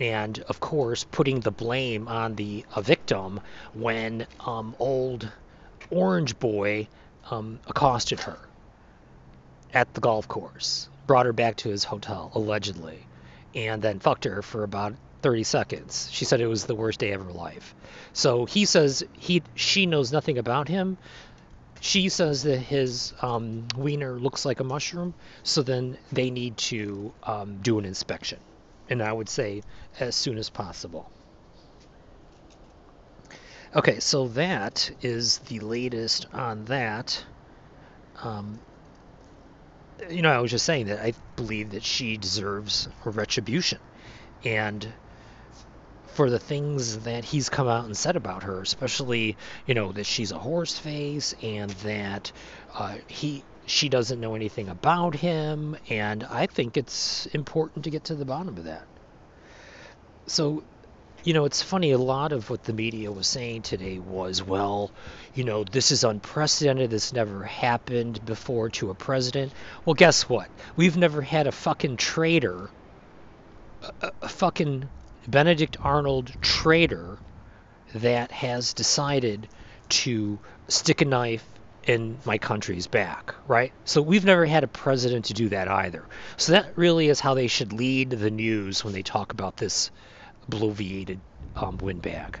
And 0.00 0.38
of 0.40 0.60
course, 0.60 1.04
putting 1.10 1.40
the 1.40 1.50
blame 1.50 2.06
on 2.06 2.34
the 2.34 2.64
victim 2.76 3.40
when 3.74 4.26
um, 4.40 4.76
old 4.78 5.28
Orange 5.90 6.38
Boy 6.38 6.88
um, 7.30 7.58
accosted 7.66 8.20
her 8.20 8.38
at 9.72 9.92
the 9.94 10.00
golf 10.00 10.28
course, 10.28 10.88
brought 11.06 11.26
her 11.26 11.32
back 11.32 11.56
to 11.56 11.70
his 11.70 11.84
hotel, 11.84 12.30
allegedly, 12.34 13.06
and 13.54 13.82
then 13.82 13.98
fucked 13.98 14.24
her 14.24 14.42
for 14.42 14.62
about 14.62 14.94
30 15.22 15.42
seconds. 15.44 16.08
She 16.12 16.24
said 16.24 16.40
it 16.40 16.46
was 16.46 16.64
the 16.64 16.74
worst 16.74 17.00
day 17.00 17.12
of 17.12 17.24
her 17.24 17.32
life. 17.32 17.74
So 18.12 18.44
he 18.44 18.64
says 18.64 19.04
he 19.12 19.42
she 19.54 19.86
knows 19.86 20.12
nothing 20.12 20.38
about 20.38 20.68
him. 20.68 20.98
She 21.80 22.08
says 22.08 22.42
that 22.42 22.58
his 22.58 23.12
um, 23.22 23.68
wiener 23.76 24.18
looks 24.18 24.44
like 24.44 24.60
a 24.60 24.64
mushroom. 24.64 25.14
So 25.42 25.62
then 25.62 25.96
they 26.10 26.30
need 26.30 26.56
to 26.56 27.12
um, 27.22 27.58
do 27.62 27.78
an 27.78 27.84
inspection, 27.84 28.38
and 28.90 29.02
I 29.02 29.12
would 29.12 29.28
say 29.28 29.62
as 30.00 30.16
soon 30.16 30.38
as 30.38 30.50
possible. 30.50 31.10
Okay, 33.76 34.00
so 34.00 34.28
that 34.28 34.90
is 35.02 35.38
the 35.38 35.60
latest 35.60 36.26
on 36.32 36.64
that. 36.66 37.24
Um, 38.22 38.58
you 40.10 40.22
know, 40.22 40.30
I 40.30 40.38
was 40.38 40.50
just 40.50 40.64
saying 40.64 40.86
that 40.86 41.00
I 41.00 41.14
believe 41.36 41.70
that 41.70 41.82
she 41.82 42.16
deserves 42.16 42.88
a 43.04 43.10
retribution. 43.10 43.78
And 44.44 44.86
for 46.18 46.30
the 46.30 46.38
things 46.38 46.98
that 47.00 47.24
he's 47.24 47.48
come 47.48 47.68
out 47.68 47.84
and 47.84 47.96
said 47.96 48.16
about 48.16 48.42
her, 48.42 48.60
especially 48.60 49.36
you 49.66 49.74
know 49.74 49.92
that 49.92 50.04
she's 50.04 50.32
a 50.32 50.38
horse 50.38 50.78
face 50.78 51.34
and 51.42 51.70
that 51.70 52.32
uh, 52.74 52.96
he 53.06 53.42
she 53.66 53.88
doesn't 53.88 54.20
know 54.20 54.34
anything 54.34 54.68
about 54.68 55.14
him, 55.14 55.76
and 55.88 56.24
I 56.24 56.46
think 56.46 56.76
it's 56.76 57.26
important 57.26 57.84
to 57.84 57.90
get 57.90 58.04
to 58.04 58.14
the 58.14 58.24
bottom 58.24 58.56
of 58.56 58.64
that. 58.64 58.84
So, 60.26 60.62
you 61.24 61.34
know, 61.34 61.44
it's 61.44 61.62
funny. 61.62 61.90
A 61.90 61.98
lot 61.98 62.32
of 62.32 62.48
what 62.50 62.64
the 62.64 62.72
media 62.72 63.10
was 63.10 63.26
saying 63.26 63.62
today 63.62 63.98
was, 63.98 64.42
well, 64.42 64.90
you 65.34 65.44
know, 65.44 65.64
this 65.64 65.90
is 65.90 66.04
unprecedented. 66.04 66.90
This 66.90 67.12
never 67.12 67.44
happened 67.44 68.24
before 68.24 68.70
to 68.70 68.90
a 68.90 68.94
president. 68.94 69.52
Well, 69.84 69.94
guess 69.94 70.28
what? 70.28 70.48
We've 70.76 70.96
never 70.96 71.22
had 71.22 71.46
a 71.46 71.52
fucking 71.52 71.96
traitor, 71.96 72.70
a, 74.00 74.12
a 74.22 74.28
fucking 74.28 74.88
Benedict 75.26 75.76
Arnold 75.82 76.32
traitor 76.40 77.18
that 77.94 78.30
has 78.30 78.72
decided 78.72 79.48
to 79.88 80.38
stick 80.68 81.00
a 81.00 81.04
knife 81.04 81.44
in 81.84 82.18
my 82.26 82.36
country's 82.36 82.86
back, 82.86 83.34
right? 83.46 83.72
So 83.84 84.02
we've 84.02 84.24
never 84.24 84.44
had 84.44 84.62
a 84.62 84.68
president 84.68 85.26
to 85.26 85.34
do 85.34 85.48
that 85.48 85.68
either. 85.68 86.04
So 86.36 86.52
that 86.52 86.76
really 86.76 87.08
is 87.08 87.18
how 87.18 87.34
they 87.34 87.46
should 87.46 87.72
lead 87.72 88.10
the 88.10 88.30
news 88.30 88.84
when 88.84 88.92
they 88.92 89.02
talk 89.02 89.32
about 89.32 89.56
this 89.56 89.90
bloviated 90.50 91.20
um, 91.56 91.78
windbag. 91.78 92.40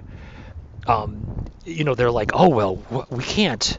Um, 0.86 1.26
you 1.64 1.84
know, 1.84 1.94
they're 1.94 2.10
like, 2.10 2.30
oh 2.34 2.48
well, 2.48 3.06
we 3.10 3.24
can't, 3.24 3.78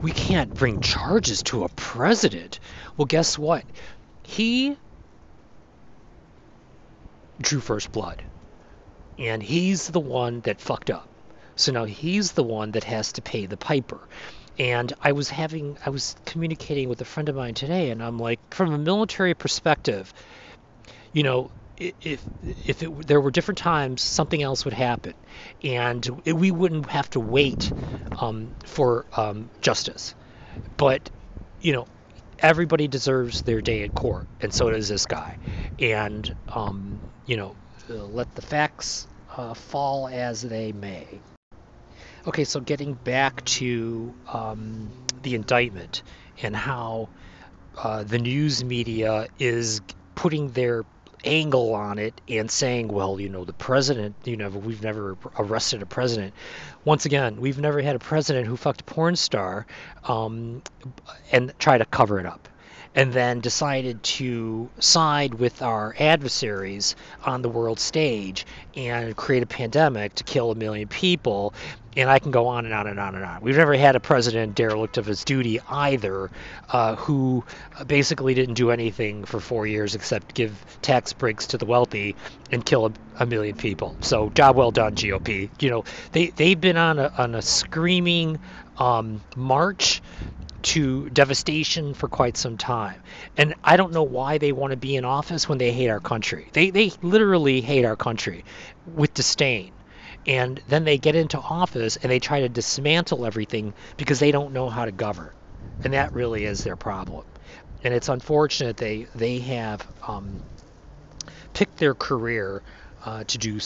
we 0.00 0.12
can't 0.12 0.52
bring 0.54 0.80
charges 0.80 1.42
to 1.44 1.64
a 1.64 1.68
president. 1.70 2.60
Well, 2.96 3.06
guess 3.06 3.38
what? 3.38 3.64
He 4.24 4.76
drew 7.40 7.60
first 7.60 7.90
blood 7.92 8.22
and 9.18 9.42
he's 9.42 9.88
the 9.88 10.00
one 10.00 10.40
that 10.40 10.60
fucked 10.60 10.90
up. 10.90 11.08
So 11.56 11.72
now 11.72 11.84
he's 11.84 12.32
the 12.32 12.42
one 12.42 12.72
that 12.72 12.84
has 12.84 13.12
to 13.12 13.22
pay 13.22 13.46
the 13.46 13.56
piper. 13.56 14.00
And 14.58 14.92
I 15.02 15.12
was 15.12 15.30
having, 15.30 15.78
I 15.84 15.90
was 15.90 16.14
communicating 16.26 16.88
with 16.88 17.00
a 17.00 17.04
friend 17.04 17.28
of 17.28 17.36
mine 17.36 17.54
today, 17.54 17.90
and 17.90 18.02
I'm 18.02 18.18
like, 18.18 18.38
from 18.50 18.72
a 18.72 18.78
military 18.78 19.34
perspective, 19.34 20.12
you 21.12 21.22
know, 21.22 21.50
if 22.00 22.26
if 22.66 22.82
it, 22.82 23.06
there 23.06 23.20
were 23.20 23.30
different 23.30 23.58
times, 23.58 24.02
something 24.02 24.42
else 24.42 24.64
would 24.64 24.74
happen, 24.74 25.14
and 25.62 26.08
it, 26.24 26.32
we 26.32 26.50
wouldn't 26.50 26.88
have 26.90 27.08
to 27.10 27.20
wait 27.20 27.72
um, 28.20 28.54
for 28.64 29.06
um, 29.16 29.50
justice. 29.60 30.14
But 30.76 31.10
you 31.60 31.72
know, 31.72 31.86
everybody 32.38 32.88
deserves 32.88 33.42
their 33.42 33.60
day 33.60 33.82
in 33.82 33.90
court, 33.90 34.26
and 34.40 34.52
so 34.52 34.70
does 34.70 34.88
this 34.88 35.06
guy. 35.06 35.38
And 35.78 36.32
um, 36.48 37.00
you 37.26 37.36
know, 37.36 37.56
let 37.88 38.34
the 38.34 38.42
facts 38.42 39.06
uh, 39.36 39.54
fall 39.54 40.08
as 40.08 40.42
they 40.42 40.72
may. 40.72 41.20
Okay, 42.26 42.44
so 42.44 42.60
getting 42.60 42.94
back 42.94 43.44
to 43.44 44.14
um, 44.32 44.92
the 45.22 45.34
indictment 45.34 46.02
and 46.42 46.54
how 46.54 47.10
uh, 47.82 48.04
the 48.04 48.18
news 48.18 48.62
media 48.62 49.26
is 49.38 49.80
putting 50.14 50.48
their 50.48 50.84
angle 51.24 51.74
on 51.74 51.98
it 51.98 52.20
and 52.28 52.50
saying, 52.50 52.88
well, 52.88 53.20
you 53.20 53.28
know, 53.28 53.44
the 53.44 53.52
president, 53.52 54.14
you 54.24 54.36
know, 54.36 54.48
we've 54.48 54.82
never 54.82 55.16
arrested 55.38 55.82
a 55.82 55.86
president. 55.86 56.34
Once 56.84 57.06
again, 57.06 57.40
we've 57.40 57.58
never 57.58 57.80
had 57.80 57.96
a 57.96 58.00
president 58.00 58.46
who 58.46 58.56
fucked 58.56 58.80
a 58.82 58.84
porn 58.84 59.16
star 59.16 59.66
um, 60.04 60.62
and 61.30 61.52
try 61.58 61.78
to 61.78 61.84
cover 61.86 62.18
it 62.18 62.26
up. 62.26 62.48
And 62.94 63.12
then 63.12 63.40
decided 63.40 64.02
to 64.02 64.68
side 64.78 65.34
with 65.34 65.62
our 65.62 65.94
adversaries 65.98 66.94
on 67.24 67.42
the 67.42 67.48
world 67.48 67.80
stage 67.80 68.44
and 68.76 69.16
create 69.16 69.42
a 69.42 69.46
pandemic 69.46 70.14
to 70.14 70.24
kill 70.24 70.50
a 70.50 70.54
million 70.54 70.88
people. 70.88 71.54
And 71.94 72.08
I 72.08 72.18
can 72.18 72.30
go 72.30 72.46
on 72.46 72.64
and 72.64 72.72
on 72.72 72.86
and 72.86 72.98
on 72.98 73.14
and 73.14 73.24
on. 73.24 73.42
We've 73.42 73.56
never 73.56 73.74
had 73.74 73.96
a 73.96 74.00
president 74.00 74.54
derelict 74.54 74.96
of 74.96 75.04
his 75.04 75.24
duty 75.24 75.60
either, 75.68 76.30
uh, 76.70 76.96
who 76.96 77.44
basically 77.86 78.32
didn't 78.32 78.54
do 78.54 78.70
anything 78.70 79.24
for 79.24 79.40
four 79.40 79.66
years 79.66 79.94
except 79.94 80.34
give 80.34 80.52
tax 80.80 81.12
breaks 81.12 81.48
to 81.48 81.58
the 81.58 81.66
wealthy 81.66 82.16
and 82.50 82.64
kill 82.64 82.86
a, 82.86 82.92
a 83.18 83.26
million 83.26 83.56
people. 83.56 83.94
So 84.00 84.30
job 84.30 84.56
well 84.56 84.70
done, 84.70 84.94
GOP. 84.94 85.50
You 85.60 85.70
know 85.70 85.84
they 86.12 86.28
they've 86.28 86.60
been 86.60 86.78
on 86.78 86.98
a 86.98 87.12
on 87.18 87.34
a 87.34 87.42
screaming 87.42 88.38
um, 88.78 89.20
march 89.36 90.00
to 90.62 91.10
devastation 91.10 91.94
for 91.94 92.08
quite 92.08 92.36
some 92.36 92.56
time. 92.56 93.00
And 93.36 93.54
I 93.64 93.76
don't 93.76 93.92
know 93.92 94.02
why 94.02 94.38
they 94.38 94.52
want 94.52 94.70
to 94.72 94.76
be 94.76 94.96
in 94.96 95.04
office 95.04 95.48
when 95.48 95.58
they 95.58 95.72
hate 95.72 95.88
our 95.88 96.00
country. 96.00 96.48
They, 96.52 96.70
they 96.70 96.92
literally 97.02 97.60
hate 97.60 97.84
our 97.84 97.96
country 97.96 98.44
with 98.86 99.14
disdain. 99.14 99.72
And 100.26 100.60
then 100.68 100.84
they 100.84 100.98
get 100.98 101.16
into 101.16 101.38
office 101.38 101.96
and 101.96 102.10
they 102.10 102.20
try 102.20 102.40
to 102.40 102.48
dismantle 102.48 103.26
everything 103.26 103.74
because 103.96 104.20
they 104.20 104.30
don't 104.30 104.52
know 104.52 104.68
how 104.68 104.84
to 104.84 104.92
govern. 104.92 105.32
And 105.82 105.94
that 105.94 106.14
really 106.14 106.44
is 106.44 106.62
their 106.62 106.76
problem. 106.76 107.24
And 107.82 107.92
it's 107.92 108.08
unfortunate 108.08 108.76
they, 108.76 109.06
they 109.14 109.38
have 109.40 109.86
um, 110.06 110.42
picked 111.52 111.78
their 111.78 111.94
career 111.94 112.62
uh, 113.04 113.24
to 113.24 113.38
do 113.38 113.58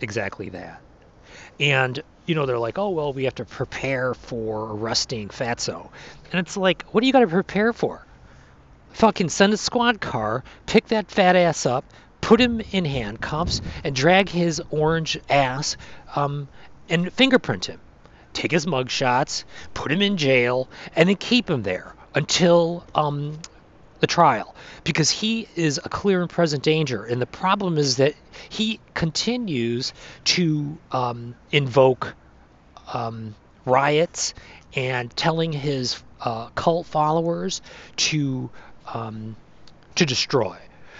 exactly 0.00 0.48
that. 0.48 0.80
And 1.60 2.02
you 2.26 2.34
know, 2.34 2.46
they're 2.46 2.58
like, 2.58 2.78
oh, 2.78 2.90
well, 2.90 3.12
we 3.12 3.24
have 3.24 3.34
to 3.36 3.44
prepare 3.44 4.14
for 4.14 4.72
arresting 4.72 5.28
Fatso. 5.28 5.90
And 6.32 6.40
it's 6.40 6.56
like, 6.56 6.84
what 6.90 7.00
do 7.00 7.06
you 7.06 7.12
got 7.12 7.20
to 7.20 7.26
prepare 7.26 7.72
for? 7.72 8.06
Fucking 8.92 9.28
send 9.28 9.52
a 9.52 9.56
squad 9.56 10.00
car, 10.00 10.44
pick 10.66 10.86
that 10.88 11.10
fat 11.10 11.36
ass 11.36 11.66
up, 11.66 11.84
put 12.20 12.40
him 12.40 12.60
in 12.72 12.84
handcuffs, 12.84 13.60
and 13.82 13.94
drag 13.94 14.28
his 14.28 14.62
orange 14.70 15.18
ass 15.28 15.76
um, 16.16 16.48
and 16.88 17.12
fingerprint 17.12 17.66
him. 17.66 17.80
Take 18.32 18.50
his 18.50 18.66
mugshots, 18.66 19.44
put 19.74 19.92
him 19.92 20.02
in 20.02 20.16
jail, 20.16 20.68
and 20.96 21.08
then 21.08 21.16
keep 21.16 21.48
him 21.48 21.62
there 21.62 21.94
until 22.14 22.84
um, 22.94 23.38
the 24.04 24.06
trial 24.06 24.54
because 24.84 25.08
he 25.08 25.48
is 25.56 25.80
a 25.82 25.88
clear 25.88 26.20
and 26.20 26.28
present 26.28 26.62
danger. 26.62 27.04
And 27.04 27.22
the 27.22 27.26
problem 27.26 27.78
is 27.78 27.96
that 27.96 28.14
he 28.50 28.78
continues 28.92 29.94
to 30.24 30.76
um, 30.92 31.34
invoke 31.50 32.14
um, 32.92 33.34
riots 33.64 34.34
and 34.74 35.10
telling 35.16 35.54
his 35.54 36.02
uh, 36.20 36.48
cult 36.50 36.86
followers 36.86 37.62
to 37.96 38.50
um, 38.92 39.36
to 39.94 40.04
destroy. 40.04 40.58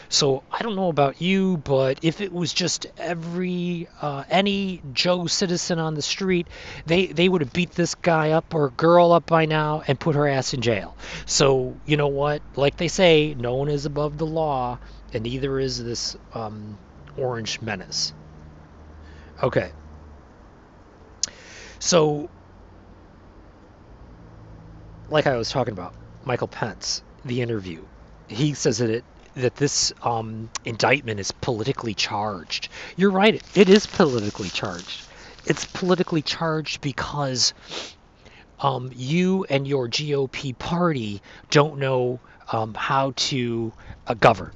So 0.08 0.44
I 0.50 0.62
don't 0.62 0.76
know 0.76 0.88
about 0.88 1.20
you, 1.20 1.58
but 1.58 1.98
if 2.02 2.20
it 2.20 2.32
was 2.32 2.52
just 2.54 2.86
every 2.96 3.88
uh, 4.00 4.24
any 4.30 4.80
Joe 4.92 5.26
citizen 5.26 5.78
on 5.78 5.94
the 5.94 6.02
street, 6.02 6.48
they 6.86 7.06
they 7.06 7.28
would 7.28 7.42
have 7.42 7.52
beat 7.52 7.72
this 7.72 7.94
guy 7.94 8.30
up 8.30 8.54
or 8.54 8.70
girl 8.70 9.12
up 9.12 9.26
by 9.26 9.44
now 9.46 9.82
and 9.86 10.00
put 10.00 10.14
her 10.16 10.26
ass 10.28 10.54
in 10.54 10.60
jail. 10.62 10.96
So 11.26 11.80
you 11.84 11.96
know 11.96 12.08
what? 12.08 12.42
Like 12.56 12.76
they 12.76 12.88
say, 12.88 13.34
no 13.38 13.56
one 13.56 13.68
is 13.68 13.84
above 13.86 14.16
the 14.18 14.26
law, 14.26 14.78
and 15.12 15.24
neither 15.24 15.58
is 15.58 15.82
this 15.82 16.16
um, 16.32 16.78
orange 17.16 17.60
menace. 17.60 18.14
Okay. 19.42 19.72
So, 21.78 22.30
like 25.08 25.26
I 25.26 25.36
was 25.36 25.48
talking 25.50 25.72
about, 25.72 25.94
Michael 26.24 26.48
Pence, 26.48 27.02
the 27.24 27.40
interview, 27.42 27.86
he 28.28 28.54
says 28.54 28.78
that 28.78 28.90
it 28.90 29.04
that 29.36 29.56
this 29.56 29.92
um, 30.02 30.50
indictment 30.64 31.20
is 31.20 31.32
politically 31.32 31.94
charged. 31.94 32.68
You're 32.96 33.10
right, 33.10 33.42
it 33.54 33.68
is 33.68 33.86
politically 33.86 34.48
charged. 34.48 35.06
It's 35.46 35.64
politically 35.64 36.22
charged 36.22 36.80
because 36.80 37.52
um, 38.60 38.90
you 38.94 39.44
and 39.44 39.66
your 39.66 39.88
GOP 39.88 40.56
party 40.58 41.20
don't 41.50 41.78
know 41.78 42.20
um, 42.50 42.74
how 42.74 43.12
to 43.16 43.72
uh, 44.06 44.14
govern. 44.14 44.52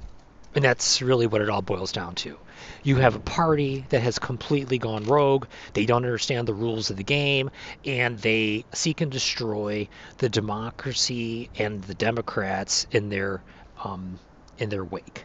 And 0.55 0.65
that's 0.65 1.03
really 1.03 1.27
what 1.27 1.43
it 1.43 1.51
all 1.51 1.63
boils 1.63 1.93
down 1.93 2.15
to. 2.17 2.39
You 2.83 2.97
have 2.97 3.15
a 3.15 3.21
party 3.21 3.85
that 3.91 4.01
has 4.01 4.19
completely 4.19 4.79
gone 4.79 5.05
rogue. 5.05 5.47
They 5.75 5.85
don't 5.85 6.05
understand 6.05 6.49
the 6.49 6.55
rules 6.55 6.91
of 6.91 6.97
the 6.97 7.05
game, 7.05 7.51
and 7.85 8.19
they 8.19 8.65
seek 8.73 9.01
and 9.01 9.13
destroy 9.13 9.89
the 10.19 10.29
democracy 10.29 11.51
and 11.59 11.83
the 11.83 11.95
Democrats 11.95 12.87
in 12.91 13.11
their 13.11 13.43
um, 13.85 14.19
in 14.59 14.69
their 14.69 14.85
wake. 14.85 15.25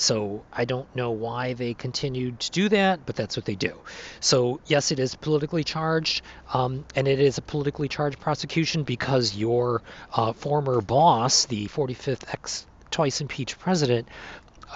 So 0.00 0.42
I 0.50 0.64
don't 0.64 0.94
know 0.96 1.10
why 1.10 1.52
they 1.52 1.74
continued 1.74 2.40
to 2.40 2.50
do 2.52 2.70
that, 2.70 3.04
but 3.04 3.16
that's 3.16 3.36
what 3.36 3.44
they 3.44 3.54
do. 3.54 3.74
So 4.20 4.58
yes, 4.64 4.92
it 4.92 4.98
is 4.98 5.14
politically 5.14 5.62
charged, 5.62 6.22
um, 6.54 6.86
and 6.96 7.06
it 7.06 7.20
is 7.20 7.36
a 7.36 7.42
politically 7.42 7.86
charged 7.86 8.18
prosecution 8.18 8.82
because 8.82 9.36
your 9.36 9.82
uh, 10.14 10.32
former 10.32 10.80
boss, 10.80 11.44
the 11.44 11.66
45th 11.68 12.32
ex 12.32 12.66
twice 12.90 13.20
impeached 13.20 13.58
president, 13.58 14.08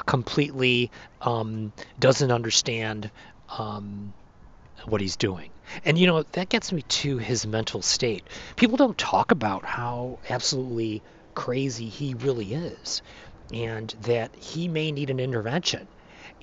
completely 0.05 0.91
um, 1.23 1.73
doesn't 1.99 2.31
understand 2.31 3.11
um, 3.59 4.13
what 4.85 5.01
he's 5.01 5.17
doing. 5.17 5.49
And 5.87 5.97
you 5.97 6.07
know 6.07 6.23
that 6.33 6.51
gets 6.51 6.71
me 6.71 6.83
to 6.83 7.17
his 7.17 7.47
mental 7.47 7.81
state. 7.81 8.25
People 8.57 8.77
don't 8.77 8.99
talk 8.99 9.31
about 9.31 9.65
how 9.65 10.19
absolutely 10.29 11.03
crazy 11.35 11.89
he 11.89 12.13
really 12.13 12.53
is 12.53 13.01
and 13.53 13.95
that 14.03 14.35
he 14.37 14.69
may 14.69 14.93
need 14.93 15.11
an 15.11 15.21
intervention. 15.21 15.87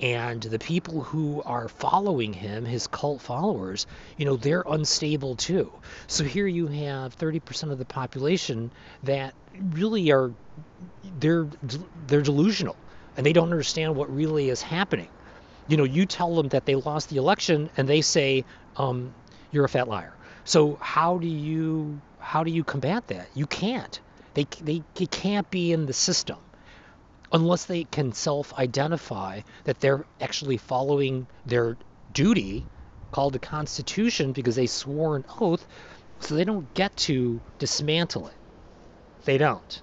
And 0.00 0.42
the 0.42 0.58
people 0.58 1.02
who 1.02 1.42
are 1.42 1.68
following 1.68 2.32
him, 2.32 2.64
his 2.64 2.86
cult 2.86 3.20
followers, 3.20 3.86
you 4.16 4.24
know, 4.24 4.36
they're 4.36 4.64
unstable 4.66 5.36
too. 5.36 5.72
So 6.06 6.24
here 6.24 6.46
you 6.46 6.66
have 6.66 7.16
30% 7.16 7.70
of 7.70 7.78
the 7.78 7.84
population 7.84 8.70
that 9.02 9.34
really 9.72 10.10
are 10.10 10.32
they're 11.20 11.46
they're 12.06 12.22
delusional 12.22 12.76
and 13.16 13.26
they 13.26 13.32
don't 13.32 13.50
understand 13.50 13.94
what 13.94 14.14
really 14.14 14.48
is 14.48 14.62
happening. 14.62 15.08
You 15.68 15.76
know, 15.76 15.84
you 15.84 16.06
tell 16.06 16.34
them 16.34 16.48
that 16.48 16.66
they 16.66 16.74
lost 16.74 17.10
the 17.10 17.16
election 17.16 17.70
and 17.76 17.88
they 17.88 18.00
say 18.00 18.44
um, 18.76 19.14
you're 19.50 19.64
a 19.64 19.68
fat 19.68 19.88
liar. 19.88 20.14
So 20.44 20.78
how 20.80 21.18
do 21.18 21.28
you 21.28 22.00
how 22.18 22.44
do 22.44 22.50
you 22.50 22.64
combat 22.64 23.06
that? 23.08 23.28
You 23.34 23.46
can't. 23.46 24.00
They 24.34 24.46
they, 24.60 24.82
they 24.94 25.06
can't 25.06 25.48
be 25.50 25.72
in 25.72 25.86
the 25.86 25.92
system 25.92 26.38
unless 27.32 27.64
they 27.64 27.84
can 27.84 28.12
self 28.12 28.52
identify 28.58 29.40
that 29.64 29.80
they're 29.80 30.04
actually 30.20 30.56
following 30.58 31.26
their 31.46 31.76
duty 32.12 32.64
called 33.10 33.32
the 33.32 33.38
Constitution 33.38 34.32
because 34.32 34.56
they 34.56 34.66
swore 34.66 35.16
an 35.16 35.24
oath, 35.40 35.66
so 36.20 36.34
they 36.34 36.44
don't 36.44 36.72
get 36.74 36.96
to 36.96 37.40
dismantle 37.58 38.28
it. 38.28 38.34
They 39.24 39.38
don't. 39.38 39.82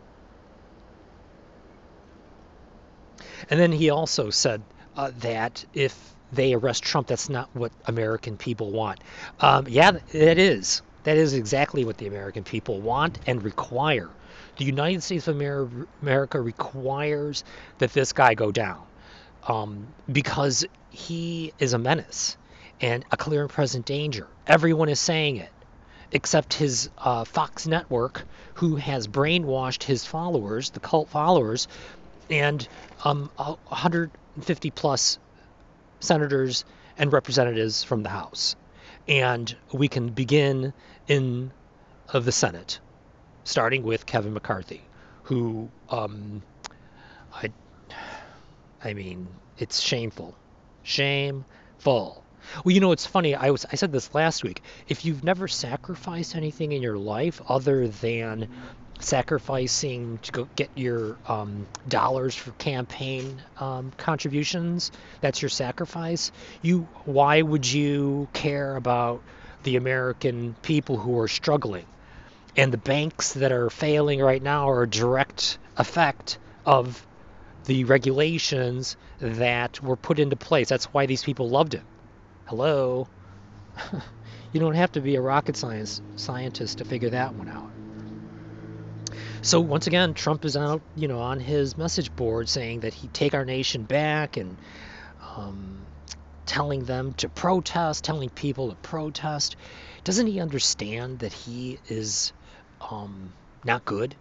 And 3.49 3.59
then 3.59 3.71
he 3.71 3.89
also 3.89 4.29
said 4.29 4.61
uh, 4.95 5.11
that 5.19 5.65
if 5.73 6.13
they 6.31 6.53
arrest 6.53 6.83
Trump, 6.83 7.07
that's 7.07 7.29
not 7.29 7.49
what 7.53 7.71
American 7.85 8.37
people 8.37 8.71
want. 8.71 8.99
Um, 9.39 9.65
yeah, 9.67 9.91
that 9.91 10.37
is. 10.37 10.81
That 11.03 11.17
is 11.17 11.33
exactly 11.33 11.85
what 11.85 11.97
the 11.97 12.07
American 12.07 12.43
people 12.43 12.79
want 12.81 13.17
and 13.25 13.41
require. 13.43 14.09
The 14.57 14.65
United 14.65 15.03
States 15.03 15.27
of 15.27 15.41
America 16.01 16.39
requires 16.39 17.43
that 17.77 17.93
this 17.93 18.13
guy 18.13 18.33
go 18.33 18.51
down 18.51 18.81
um, 19.47 19.87
because 20.11 20.65
he 20.89 21.53
is 21.59 21.73
a 21.73 21.77
menace 21.77 22.37
and 22.81 23.05
a 23.11 23.17
clear 23.17 23.41
and 23.41 23.49
present 23.49 23.85
danger. 23.85 24.27
Everyone 24.47 24.89
is 24.89 24.99
saying 24.99 25.37
it, 25.37 25.51
except 26.11 26.53
his 26.53 26.89
uh, 26.97 27.23
Fox 27.23 27.67
network, 27.67 28.23
who 28.55 28.75
has 28.75 29.07
brainwashed 29.07 29.83
his 29.83 30.05
followers, 30.05 30.69
the 30.71 30.79
cult 30.79 31.09
followers, 31.09 31.67
and 32.29 32.67
um, 33.03 33.29
150 33.35 34.71
plus 34.71 35.19
senators 35.99 36.65
and 36.97 37.11
representatives 37.11 37.83
from 37.83 38.03
the 38.03 38.09
House. 38.09 38.55
And 39.07 39.55
we 39.71 39.87
can 39.87 40.09
begin 40.09 40.73
in 41.07 41.51
of 42.11 42.25
the 42.25 42.31
Senate 42.31 42.79
starting 43.49 43.81
with 43.81 44.05
Kevin 44.05 44.33
McCarthy, 44.33 44.79
who, 45.23 45.69
um, 45.89 46.43
I, 47.33 47.51
I 48.83 48.93
mean, 48.93 49.27
it's 49.57 49.79
shameful, 49.79 50.35
shameful. 50.83 52.23
Well, 52.63 52.71
you 52.73 52.79
know, 52.79 52.91
it's 52.91 53.07
funny. 53.07 53.33
I 53.33 53.49
was 53.49 53.65
I 53.71 53.75
said 53.75 53.91
this 53.91 54.13
last 54.13 54.43
week. 54.43 54.61
If 54.87 55.03
you've 55.03 55.23
never 55.23 55.47
sacrificed 55.47 56.35
anything 56.35 56.71
in 56.71 56.81
your 56.81 56.97
life 56.97 57.41
other 57.49 57.87
than 57.87 58.47
sacrificing 58.99 60.19
to 60.19 60.31
go 60.31 60.47
get 60.55 60.69
your 60.75 61.17
um, 61.27 61.65
dollars 61.87 62.35
for 62.35 62.51
campaign 62.51 63.41
um, 63.59 63.91
contributions, 63.97 64.91
that's 65.21 65.41
your 65.41 65.49
sacrifice. 65.49 66.31
You, 66.61 66.87
why 67.05 67.41
would 67.41 67.71
you 67.71 68.27
care 68.33 68.75
about 68.75 69.23
the 69.63 69.75
American 69.75 70.55
people 70.61 70.97
who 70.97 71.17
are 71.19 71.27
struggling? 71.27 71.85
And 72.59 72.73
the 72.73 72.77
banks 72.77 73.33
that 73.33 73.51
are 73.51 73.69
failing 73.69 74.19
right 74.19 74.41
now 74.41 74.69
are 74.69 74.83
a 74.83 74.89
direct 74.89 75.59
effect 75.77 76.39
of 76.65 77.07
the 77.65 77.85
regulations 77.85 78.97
that 79.19 79.81
were 79.81 79.95
put 79.95 80.19
into 80.19 80.35
place. 80.35 80.67
That's 80.67 80.85
why 80.85 81.05
these 81.05 81.23
people 81.23 81.49
loved 81.49 81.73
him. 81.73 81.85
Hello. 82.47 83.07
you 84.51 84.59
don't 84.59 84.75
have 84.75 84.91
to 84.93 85.01
be 85.01 85.15
a 85.15 85.21
rocket 85.21 85.55
science 85.55 86.01
scientist 86.15 86.79
to 86.79 86.83
figure 86.83 87.11
that 87.11 87.35
one 87.37 87.47
out. 87.47 87.69
So 89.41 89.61
once 89.61 89.87
again, 89.87 90.13
Trump 90.13 90.43
is 90.43 90.57
out, 90.57 90.81
you 90.95 91.07
know, 91.07 91.19
on 91.19 91.39
his 91.39 91.77
message 91.77 92.13
board 92.15 92.49
saying 92.49 92.81
that 92.81 92.93
he'd 92.93 93.13
take 93.13 93.33
our 93.33 93.45
nation 93.45 93.83
back 93.83 94.35
and 94.35 94.57
um, 95.37 95.87
telling 96.45 96.83
them 96.83 97.13
to 97.13 97.29
protest, 97.29 98.03
telling 98.03 98.29
people 98.29 98.69
to 98.69 98.75
protest. 98.77 99.55
Doesn't 100.03 100.27
he 100.27 100.41
understand 100.41 101.19
that 101.19 101.31
he 101.31 101.79
is 101.87 102.33
um, 102.81 103.33
not 103.63 103.85
good 103.85 104.15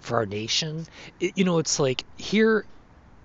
for 0.00 0.16
our 0.16 0.26
nation? 0.26 0.86
It, 1.20 1.36
you 1.36 1.44
know, 1.44 1.58
it's 1.58 1.78
like 1.78 2.04
here 2.16 2.64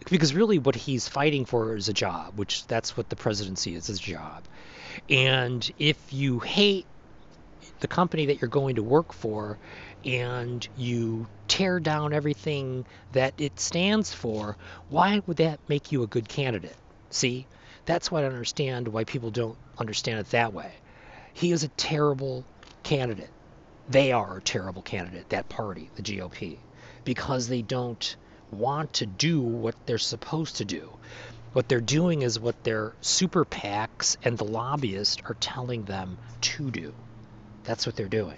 because 0.10 0.34
really 0.34 0.60
what 0.60 0.76
he's 0.76 1.08
fighting 1.08 1.45
for 1.45 1.76
is 1.76 1.89
a 1.89 1.93
job, 1.93 2.38
which 2.38 2.65
that's 2.67 2.95
what 2.95 3.10
the 3.10 3.15
presidency 3.15 3.76
is, 3.76 3.89
is 3.89 4.00
a 4.00 4.04
job. 4.04 4.43
And 5.10 5.69
if 5.78 5.97
you 6.13 6.39
hate 6.39 6.86
the 7.80 7.88
company 7.88 8.28
that 8.28 8.41
you're 8.41 8.50
going 8.50 8.76
to 8.76 8.84
work 8.84 9.13
for 9.13 9.58
and 10.06 10.67
you 10.78 11.28
tear 11.47 11.80
down 11.80 12.13
everything 12.13 12.86
that 13.12 13.34
it 13.38 13.60
stands 13.60 14.13
for, 14.13 14.58
why 14.89 15.21
would 15.28 15.38
that 15.38 15.60
make 15.67 15.91
you 15.91 16.04
a 16.04 16.08
good 16.08 16.28
candidate? 16.30 16.76
See, 17.10 17.45
that's 17.86 18.12
why 18.12 18.23
I 18.23 18.26
understand 18.26 18.88
why 18.88 19.04
people 19.04 19.32
don't 19.32 19.58
understand 19.78 20.19
it 20.19 20.30
that 20.32 20.54
way. 20.54 20.71
He 21.34 21.52
is 21.52 21.63
a 21.63 21.69
terrible 21.69 22.43
candidate. 22.84 23.30
They 23.89 24.12
are 24.12 24.38
a 24.38 24.41
terrible 24.41 24.82
candidate, 24.82 25.30
that 25.30 25.47
party, 25.50 25.89
the 25.95 26.02
GOP, 26.02 26.58
because 27.06 27.47
they 27.47 27.62
don't 27.62 28.15
want 28.52 28.93
to 28.93 29.06
do 29.06 29.41
what 29.41 29.76
they're 29.86 29.97
supposed 29.97 30.58
to 30.58 30.65
do. 30.65 30.89
What 31.54 31.69
they're 31.69 31.80
doing 31.80 32.21
is 32.21 32.39
what 32.39 32.63
their 32.63 32.93
super 33.02 33.45
PACs 33.45 34.17
and 34.23 34.38
the 34.38 34.43
lobbyists 34.43 35.17
are 35.26 35.36
telling 35.39 35.86
them 35.86 36.17
to 36.41 36.69
do. 36.69 36.93
That's 37.63 37.86
what 37.86 37.95
they're 37.95 38.08
doing. 38.08 38.38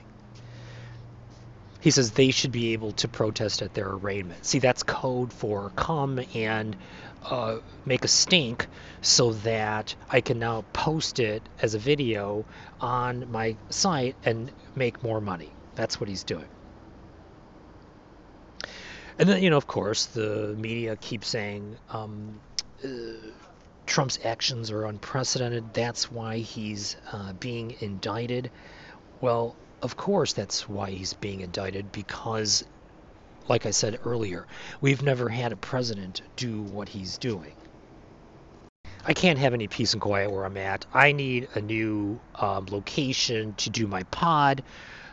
He 1.81 1.91
says 1.91 2.11
they 2.11 2.31
should 2.31 2.51
be 2.51 2.73
able 2.73 2.91
to 2.93 3.07
protest 3.07 3.61
at 3.61 3.73
their 3.73 3.87
arraignment. 3.87 4.45
See, 4.45 4.59
that's 4.59 4.83
code 4.83 5.31
for 5.31 5.71
come 5.75 6.19
and 6.33 6.75
uh, 7.25 7.57
make 7.85 8.03
a 8.03 8.07
stink 8.07 8.67
so 9.01 9.33
that 9.33 9.95
I 10.09 10.21
can 10.21 10.39
now 10.39 10.63
post 10.73 11.19
it 11.19 11.41
as 11.61 11.75
a 11.75 11.79
video 11.79 12.45
on 12.81 13.31
my 13.31 13.55
site 13.69 14.15
and 14.23 14.51
make 14.75 15.03
more 15.03 15.21
money. 15.21 15.51
That's 15.75 15.99
what 15.99 16.09
he's 16.09 16.23
doing. 16.23 16.47
And 19.17 19.27
then, 19.27 19.43
you 19.43 19.49
know, 19.49 19.57
of 19.57 19.67
course, 19.67 20.05
the 20.05 20.55
media 20.57 20.95
keeps 20.95 21.27
saying 21.27 21.77
um, 21.89 22.39
uh, 22.83 22.87
Trump's 23.85 24.19
actions 24.23 24.71
are 24.71 24.85
unprecedented. 24.85 25.73
That's 25.73 26.09
why 26.09 26.37
he's 26.37 26.95
uh, 27.11 27.33
being 27.33 27.75
indicted. 27.81 28.49
Well, 29.19 29.55
of 29.81 29.97
course, 29.97 30.33
that's 30.33 30.69
why 30.69 30.91
he's 30.91 31.13
being 31.13 31.41
indicted 31.41 31.91
because, 31.91 32.63
like 33.47 33.65
I 33.65 33.71
said 33.71 33.99
earlier, 34.05 34.45
we've 34.81 35.01
never 35.01 35.29
had 35.29 35.51
a 35.51 35.57
president 35.57 36.21
do 36.35 36.61
what 36.61 36.89
he's 36.89 37.17
doing. 37.17 37.53
I 39.05 39.13
can't 39.13 39.39
have 39.39 39.53
any 39.53 39.67
peace 39.67 39.93
and 39.93 40.01
quiet 40.01 40.31
where 40.31 40.45
I'm 40.45 40.57
at. 40.57 40.85
I 40.93 41.13
need 41.13 41.47
a 41.55 41.61
new 41.61 42.19
um, 42.35 42.67
location 42.69 43.53
to 43.55 43.69
do 43.69 43.87
my 43.87 44.03
pod. 44.03 44.61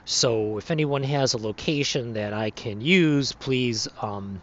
So 0.04 0.58
if 0.58 0.70
anyone 0.70 1.02
has 1.02 1.34
a 1.34 1.38
location 1.38 2.12
that 2.14 2.32
I 2.32 2.50
can 2.50 2.80
use, 2.80 3.32
please 3.32 3.88
um, 4.02 4.40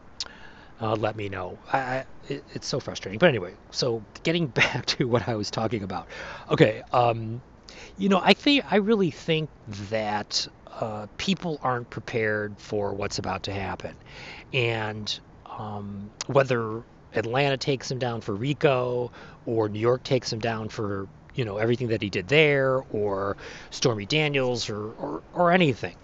uh, 0.81 0.95
let 0.95 1.15
me 1.15 1.29
know. 1.29 1.57
I, 1.71 1.77
I 1.77 2.05
it, 2.29 2.43
it's 2.53 2.67
so 2.67 2.79
frustrating. 2.79 3.19
But 3.19 3.29
anyway, 3.29 3.53
so 3.71 4.01
getting 4.23 4.47
back 4.61 4.85
to 4.87 5.07
what 5.07 5.27
I 5.27 5.35
was 5.35 5.51
talking 5.51 5.83
about. 5.83 6.07
Okay, 6.49 6.81
um, 6.91 7.41
you 7.97 8.09
know, 8.09 8.21
I 8.23 8.33
think 8.33 8.65
I 8.71 8.77
really 8.77 9.11
think 9.11 9.49
that 9.89 10.47
uh, 10.79 11.07
people 11.17 11.59
aren't 11.61 11.89
prepared 11.89 12.55
for 12.57 12.93
what's 12.93 13.19
about 13.19 13.43
to 13.43 13.53
happen, 13.53 13.95
and 14.53 15.19
um, 15.45 16.09
whether 16.27 16.83
Atlanta 17.13 17.57
takes 17.57 17.91
him 17.91 17.99
down 17.99 18.21
for 18.21 18.33
RICO 18.33 19.11
or 19.45 19.69
New 19.69 19.79
York 19.79 20.03
takes 20.03 20.31
him 20.31 20.39
down 20.39 20.69
for 20.69 21.07
you 21.35 21.45
know 21.45 21.57
everything 21.57 21.89
that 21.89 22.01
he 22.01 22.09
did 22.09 22.27
there 22.27 22.83
or 22.91 23.37
Stormy 23.69 24.05
Daniels 24.05 24.69
or 24.69 24.91
or, 24.93 25.21
or 25.33 25.51
anything. 25.51 25.95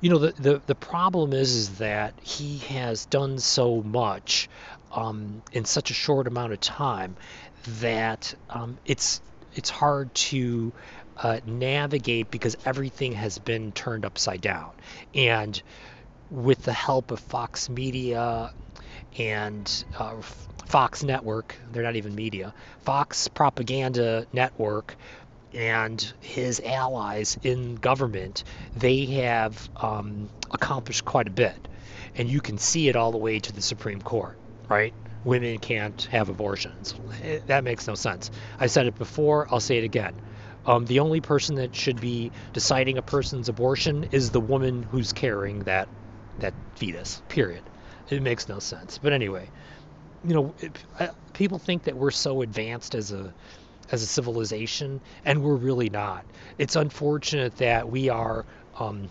You 0.00 0.10
know 0.10 0.18
the, 0.18 0.32
the 0.32 0.62
the 0.66 0.74
problem 0.74 1.32
is 1.32 1.54
is 1.54 1.78
that 1.78 2.14
he 2.22 2.58
has 2.58 3.06
done 3.06 3.38
so 3.38 3.82
much 3.82 4.48
um, 4.92 5.42
in 5.52 5.64
such 5.64 5.90
a 5.90 5.94
short 5.94 6.26
amount 6.26 6.52
of 6.52 6.60
time 6.60 7.16
that 7.80 8.34
um, 8.50 8.78
it's 8.84 9.20
it's 9.54 9.70
hard 9.70 10.14
to 10.14 10.72
uh, 11.18 11.40
navigate 11.46 12.30
because 12.30 12.56
everything 12.64 13.12
has 13.12 13.38
been 13.38 13.72
turned 13.72 14.04
upside 14.04 14.40
down 14.40 14.70
and 15.14 15.62
with 16.30 16.62
the 16.62 16.72
help 16.72 17.10
of 17.10 17.20
Fox 17.20 17.68
Media 17.68 18.52
and 19.18 19.84
uh, 19.98 20.20
Fox 20.66 21.02
Network, 21.02 21.56
they're 21.72 21.82
not 21.82 21.96
even 21.96 22.14
media, 22.14 22.52
Fox 22.80 23.28
Propaganda 23.28 24.26
Network, 24.32 24.96
and 25.54 26.12
his 26.20 26.60
allies 26.64 27.38
in 27.42 27.76
government, 27.76 28.44
they 28.76 29.06
have 29.06 29.68
um, 29.76 30.28
accomplished 30.50 31.04
quite 31.04 31.28
a 31.28 31.30
bit. 31.30 31.56
And 32.16 32.28
you 32.28 32.40
can 32.40 32.58
see 32.58 32.88
it 32.88 32.96
all 32.96 33.12
the 33.12 33.18
way 33.18 33.38
to 33.38 33.52
the 33.52 33.62
Supreme 33.62 34.02
Court, 34.02 34.36
right? 34.68 34.92
Women 35.24 35.58
can't 35.58 36.02
have 36.10 36.28
abortions. 36.28 36.94
Eh, 37.22 37.40
that 37.46 37.64
makes 37.64 37.86
no 37.86 37.94
sense. 37.94 38.30
I 38.58 38.66
said 38.66 38.86
it 38.86 38.96
before, 38.96 39.46
I'll 39.50 39.60
say 39.60 39.78
it 39.78 39.84
again. 39.84 40.14
Um, 40.66 40.84
the 40.86 41.00
only 41.00 41.20
person 41.20 41.56
that 41.56 41.74
should 41.74 42.00
be 42.00 42.32
deciding 42.52 42.98
a 42.98 43.02
person's 43.02 43.48
abortion 43.48 44.04
is 44.10 44.30
the 44.30 44.40
woman 44.40 44.82
who's 44.82 45.12
carrying 45.12 45.60
that 45.60 45.88
that 46.38 46.54
fetus. 46.74 47.22
Period. 47.28 47.62
It 48.10 48.22
makes 48.22 48.48
no 48.48 48.58
sense. 48.58 48.98
But 48.98 49.12
anyway, 49.12 49.48
you 50.24 50.34
know, 50.34 50.54
it, 50.60 50.76
people 51.32 51.58
think 51.58 51.84
that 51.84 51.96
we're 51.96 52.10
so 52.10 52.42
advanced 52.42 52.94
as 52.94 53.12
a 53.12 53.32
as 53.92 54.02
a 54.02 54.06
civilization, 54.06 55.00
and 55.24 55.42
we're 55.42 55.54
really 55.54 55.88
not. 55.88 56.24
It's 56.58 56.74
unfortunate 56.76 57.56
that 57.58 57.88
we 57.88 58.08
are 58.08 58.44
um, 58.80 59.08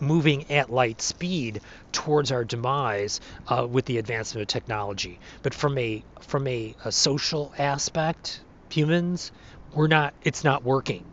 moving 0.00 0.50
at 0.50 0.70
light 0.70 1.00
speed 1.02 1.60
towards 1.90 2.30
our 2.30 2.44
demise 2.44 3.20
uh, 3.48 3.66
with 3.68 3.84
the 3.86 3.98
advancement 3.98 4.42
of 4.42 4.48
technology. 4.48 5.18
But 5.42 5.54
from 5.54 5.76
a 5.78 6.04
from 6.20 6.46
a, 6.46 6.74
a 6.84 6.92
social 6.92 7.52
aspect, 7.58 8.40
humans, 8.70 9.32
we're 9.74 9.88
not. 9.88 10.14
It's 10.22 10.44
not 10.44 10.64
working. 10.64 11.04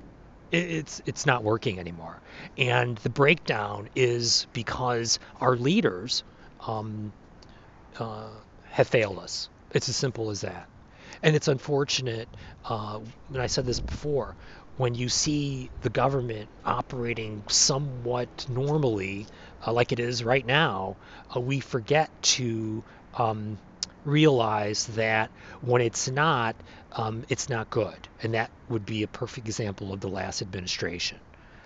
it's 0.51 1.01
it's 1.05 1.25
not 1.25 1.43
working 1.43 1.79
anymore. 1.79 2.17
And 2.57 2.97
the 2.99 3.09
breakdown 3.09 3.89
is 3.95 4.47
because 4.53 5.19
our 5.39 5.55
leaders. 5.55 6.23
Um, 6.67 7.13
uh, 7.99 8.27
have 8.71 8.87
failed 8.87 9.19
us. 9.19 9.49
It's 9.71 9.89
as 9.89 9.95
simple 9.95 10.29
as 10.29 10.41
that. 10.41 10.67
And 11.21 11.35
it's 11.35 11.47
unfortunate, 11.47 12.29
uh, 12.65 12.99
and 13.33 13.41
I 13.41 13.47
said 13.47 13.65
this 13.65 13.79
before, 13.79 14.35
when 14.77 14.95
you 14.95 15.09
see 15.09 15.69
the 15.81 15.89
government 15.89 16.47
operating 16.63 17.43
somewhat 17.49 18.47
normally, 18.49 19.27
uh, 19.65 19.73
like 19.73 19.91
it 19.91 19.99
is 19.99 20.23
right 20.23 20.45
now, 20.45 20.95
uh, 21.35 21.39
we 21.39 21.59
forget 21.59 22.09
to 22.21 22.83
um, 23.15 23.57
realize 24.05 24.87
that 24.87 25.29
when 25.61 25.81
it's 25.81 26.09
not, 26.09 26.55
um, 26.93 27.23
it's 27.29 27.49
not 27.49 27.69
good. 27.69 28.07
And 28.23 28.33
that 28.33 28.49
would 28.69 28.85
be 28.85 29.03
a 29.03 29.07
perfect 29.07 29.47
example 29.47 29.93
of 29.93 29.99
the 29.99 30.07
last 30.07 30.41
administration, 30.41 31.19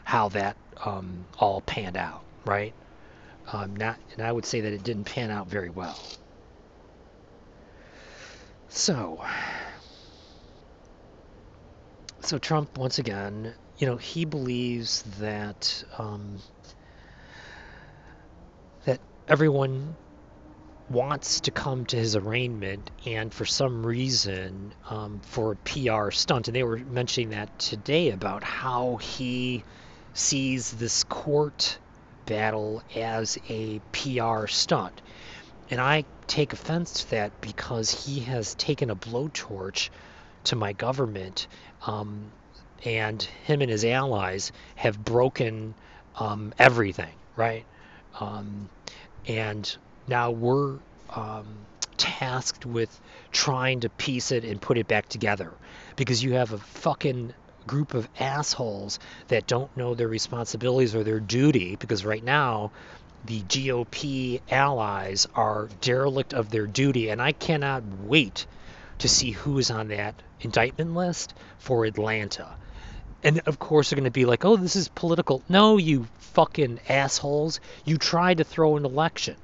how 0.04 0.30
that 0.30 0.56
um, 0.86 1.26
all 1.40 1.62
panned 1.62 1.98
out, 1.98 2.24
right? 2.46 2.74
Um, 3.52 3.76
not, 3.76 3.98
and 4.14 4.26
I 4.26 4.32
would 4.32 4.46
say 4.46 4.62
that 4.62 4.74
it 4.74 4.84
didn't 4.84 5.06
pan 5.06 5.30
out 5.30 5.48
very 5.48 5.70
well. 5.70 6.00
So, 8.70 9.24
so 12.22 12.38
Trump 12.40 12.78
once 12.78 13.00
again, 13.00 13.54
you 13.78 13.86
know, 13.88 13.98
he 13.98 14.26
believes 14.26 15.04
that 15.20 15.84
um, 15.98 16.40
that 18.86 19.00
everyone 19.28 19.96
wants 20.94 21.42
to 21.42 21.52
come 21.52 21.86
to 21.88 21.98
his 21.98 22.16
arraignment, 22.16 22.92
and 23.06 23.34
for 23.34 23.46
some 23.46 23.86
reason, 23.86 24.74
um, 24.90 25.20
for 25.24 25.54
a 25.54 25.56
PR 25.58 26.12
stunt, 26.12 26.48
and 26.48 26.56
they 26.56 26.64
were 26.64 26.78
mentioning 26.78 27.32
that 27.32 27.60
today 27.60 28.12
about 28.12 28.44
how 28.44 28.98
he 28.98 29.64
sees 30.14 30.72
this 30.72 31.04
court 31.06 31.80
battle 32.28 32.84
as 32.96 33.38
a 33.50 33.80
PR 33.92 34.48
stunt. 34.48 35.02
And 35.70 35.82
I 35.82 36.06
take 36.28 36.54
offense 36.54 37.04
to 37.04 37.12
that 37.12 37.42
because 37.42 38.06
he 38.06 38.22
has 38.22 38.56
taken 38.56 38.90
a 38.90 38.96
blowtorch 38.96 39.90
to 40.46 40.56
my 40.56 40.74
government, 40.74 41.48
um, 41.88 42.32
and 42.86 43.22
him 43.22 43.62
and 43.62 43.72
his 43.72 43.86
allies 43.86 44.52
have 44.76 45.04
broken 45.04 45.74
um, 46.20 46.54
everything. 46.60 47.14
right? 47.36 47.66
Um, 48.20 48.70
and 49.28 49.76
now 50.08 50.32
we're 50.32 50.78
um, 51.10 51.46
tasked 51.98 52.66
with 52.66 53.00
trying 53.32 53.82
to 53.82 53.90
piece 53.90 54.32
it 54.32 54.44
and 54.44 54.62
put 54.62 54.78
it 54.78 54.88
back 54.88 55.08
together 55.10 55.52
because 55.96 56.24
you 56.24 56.34
have 56.34 56.52
a 56.52 56.58
fucking 56.58 57.34
group 57.66 57.94
of 57.94 58.10
assholes 58.20 59.00
that 59.30 59.48
don't 59.48 59.76
know 59.78 59.96
their 59.96 60.08
responsibilities 60.08 60.96
or 60.96 61.04
their 61.04 61.20
duty 61.20 61.76
because 61.78 62.04
right 62.04 62.24
now 62.24 62.72
the 63.26 63.42
GOP 63.42 64.42
allies 64.52 65.28
are 65.34 65.70
derelict 65.80 66.34
of 66.34 66.50
their 66.50 66.68
duty 66.68 67.10
and 67.10 67.22
I 67.22 67.32
cannot 67.32 67.84
wait 68.04 68.46
to 69.00 69.08
see 69.08 69.32
who 69.32 69.60
is 69.60 69.72
on 69.72 69.88
that 69.90 70.16
indictment 70.42 70.94
list 70.94 71.34
for 71.58 71.86
Atlanta. 71.86 72.56
And 73.24 73.42
of 73.46 73.60
course 73.60 73.90
they're 73.90 73.98
going 73.98 74.04
to 74.04 74.12
be 74.12 74.26
like, 74.26 74.44
"Oh, 74.44 74.58
this 74.58 74.76
is 74.76 74.90
political." 74.90 75.42
No, 75.48 75.78
you 75.78 76.08
fucking 76.20 76.80
assholes. 76.90 77.62
You 77.86 77.98
tried 77.98 78.40
to 78.40 78.44
throw 78.44 78.76
an 78.76 78.84
election. 78.84 79.38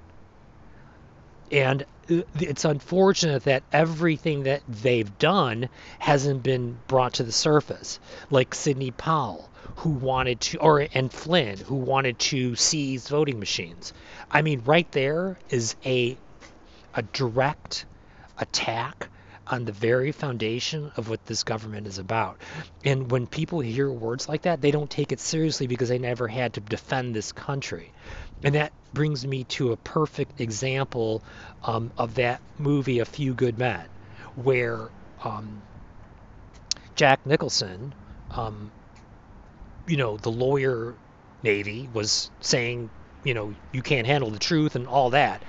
And 1.51 1.85
it's 2.09 2.65
unfortunate 2.65 3.43
that 3.43 3.63
everything 3.71 4.43
that 4.43 4.61
they've 4.67 5.17
done 5.19 5.69
hasn't 5.99 6.43
been 6.43 6.77
brought 6.87 7.13
to 7.15 7.23
the 7.23 7.31
surface. 7.31 7.99
Like 8.29 8.55
Sidney 8.55 8.91
Powell, 8.91 9.49
who 9.77 9.89
wanted 9.91 10.41
to, 10.41 10.59
or 10.59 10.87
and 10.93 11.11
Flynn, 11.11 11.57
who 11.57 11.75
wanted 11.75 12.19
to 12.19 12.55
seize 12.55 13.07
voting 13.07 13.39
machines. 13.39 13.93
I 14.31 14.41
mean, 14.41 14.61
right 14.65 14.91
there 14.91 15.37
is 15.49 15.75
a 15.85 16.17
a 16.95 17.01
direct 17.03 17.85
attack 18.37 19.09
on 19.47 19.65
the 19.65 19.71
very 19.71 20.11
foundation 20.11 20.91
of 20.95 21.09
what 21.09 21.25
this 21.25 21.43
government 21.43 21.87
is 21.87 21.97
about. 21.97 22.37
And 22.85 23.09
when 23.09 23.25
people 23.25 23.59
hear 23.59 23.91
words 23.91 24.29
like 24.29 24.43
that, 24.43 24.61
they 24.61 24.71
don't 24.71 24.89
take 24.89 25.11
it 25.11 25.19
seriously 25.19 25.67
because 25.67 25.89
they 25.89 25.97
never 25.97 26.27
had 26.27 26.53
to 26.53 26.59
defend 26.59 27.15
this 27.15 27.31
country. 27.31 27.91
And 28.43 28.55
that 28.55 28.71
brings 28.93 29.25
me 29.25 29.43
to 29.45 29.71
a 29.71 29.77
perfect 29.77 30.39
example 30.39 31.23
um, 31.63 31.91
of 31.97 32.15
that 32.15 32.41
movie, 32.57 32.99
A 32.99 33.05
Few 33.05 33.33
Good 33.33 33.57
Men, 33.57 33.85
where 34.35 34.89
um, 35.23 35.61
Jack 36.95 37.25
Nicholson, 37.25 37.93
um, 38.31 38.71
you 39.87 39.97
know, 39.97 40.17
the 40.17 40.31
lawyer 40.31 40.95
Navy 41.43 41.89
was 41.93 42.29
saying, 42.41 42.89
you 43.23 43.33
know, 43.33 43.53
you 43.73 43.81
can't 43.81 44.07
handle 44.07 44.29
the 44.29 44.39
truth 44.39 44.75
and 44.75 44.87
all 44.87 45.09
that. 45.11 45.43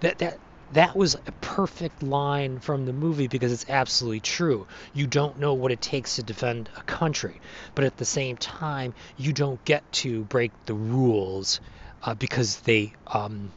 That 0.00 0.18
that 0.18 0.38
that 0.72 0.96
was 0.96 1.14
a 1.14 1.32
perfect 1.40 2.02
line 2.02 2.58
from 2.58 2.84
the 2.84 2.92
movie 2.92 3.28
because 3.28 3.52
it's 3.52 3.68
absolutely 3.68 4.20
true. 4.20 4.66
You 4.92 5.06
don't 5.06 5.38
know 5.38 5.54
what 5.54 5.72
it 5.72 5.80
takes 5.80 6.16
to 6.16 6.22
defend 6.22 6.68
a 6.76 6.82
country, 6.82 7.40
but 7.74 7.84
at 7.84 7.96
the 7.96 8.04
same 8.04 8.36
time, 8.36 8.94
you 9.16 9.32
don't 9.32 9.64
get 9.64 9.90
to 9.92 10.24
break 10.24 10.52
the 10.66 10.74
rules 10.74 11.60
uh, 12.04 12.14
because 12.14 12.60
they 12.60 12.92
um, 13.06 13.50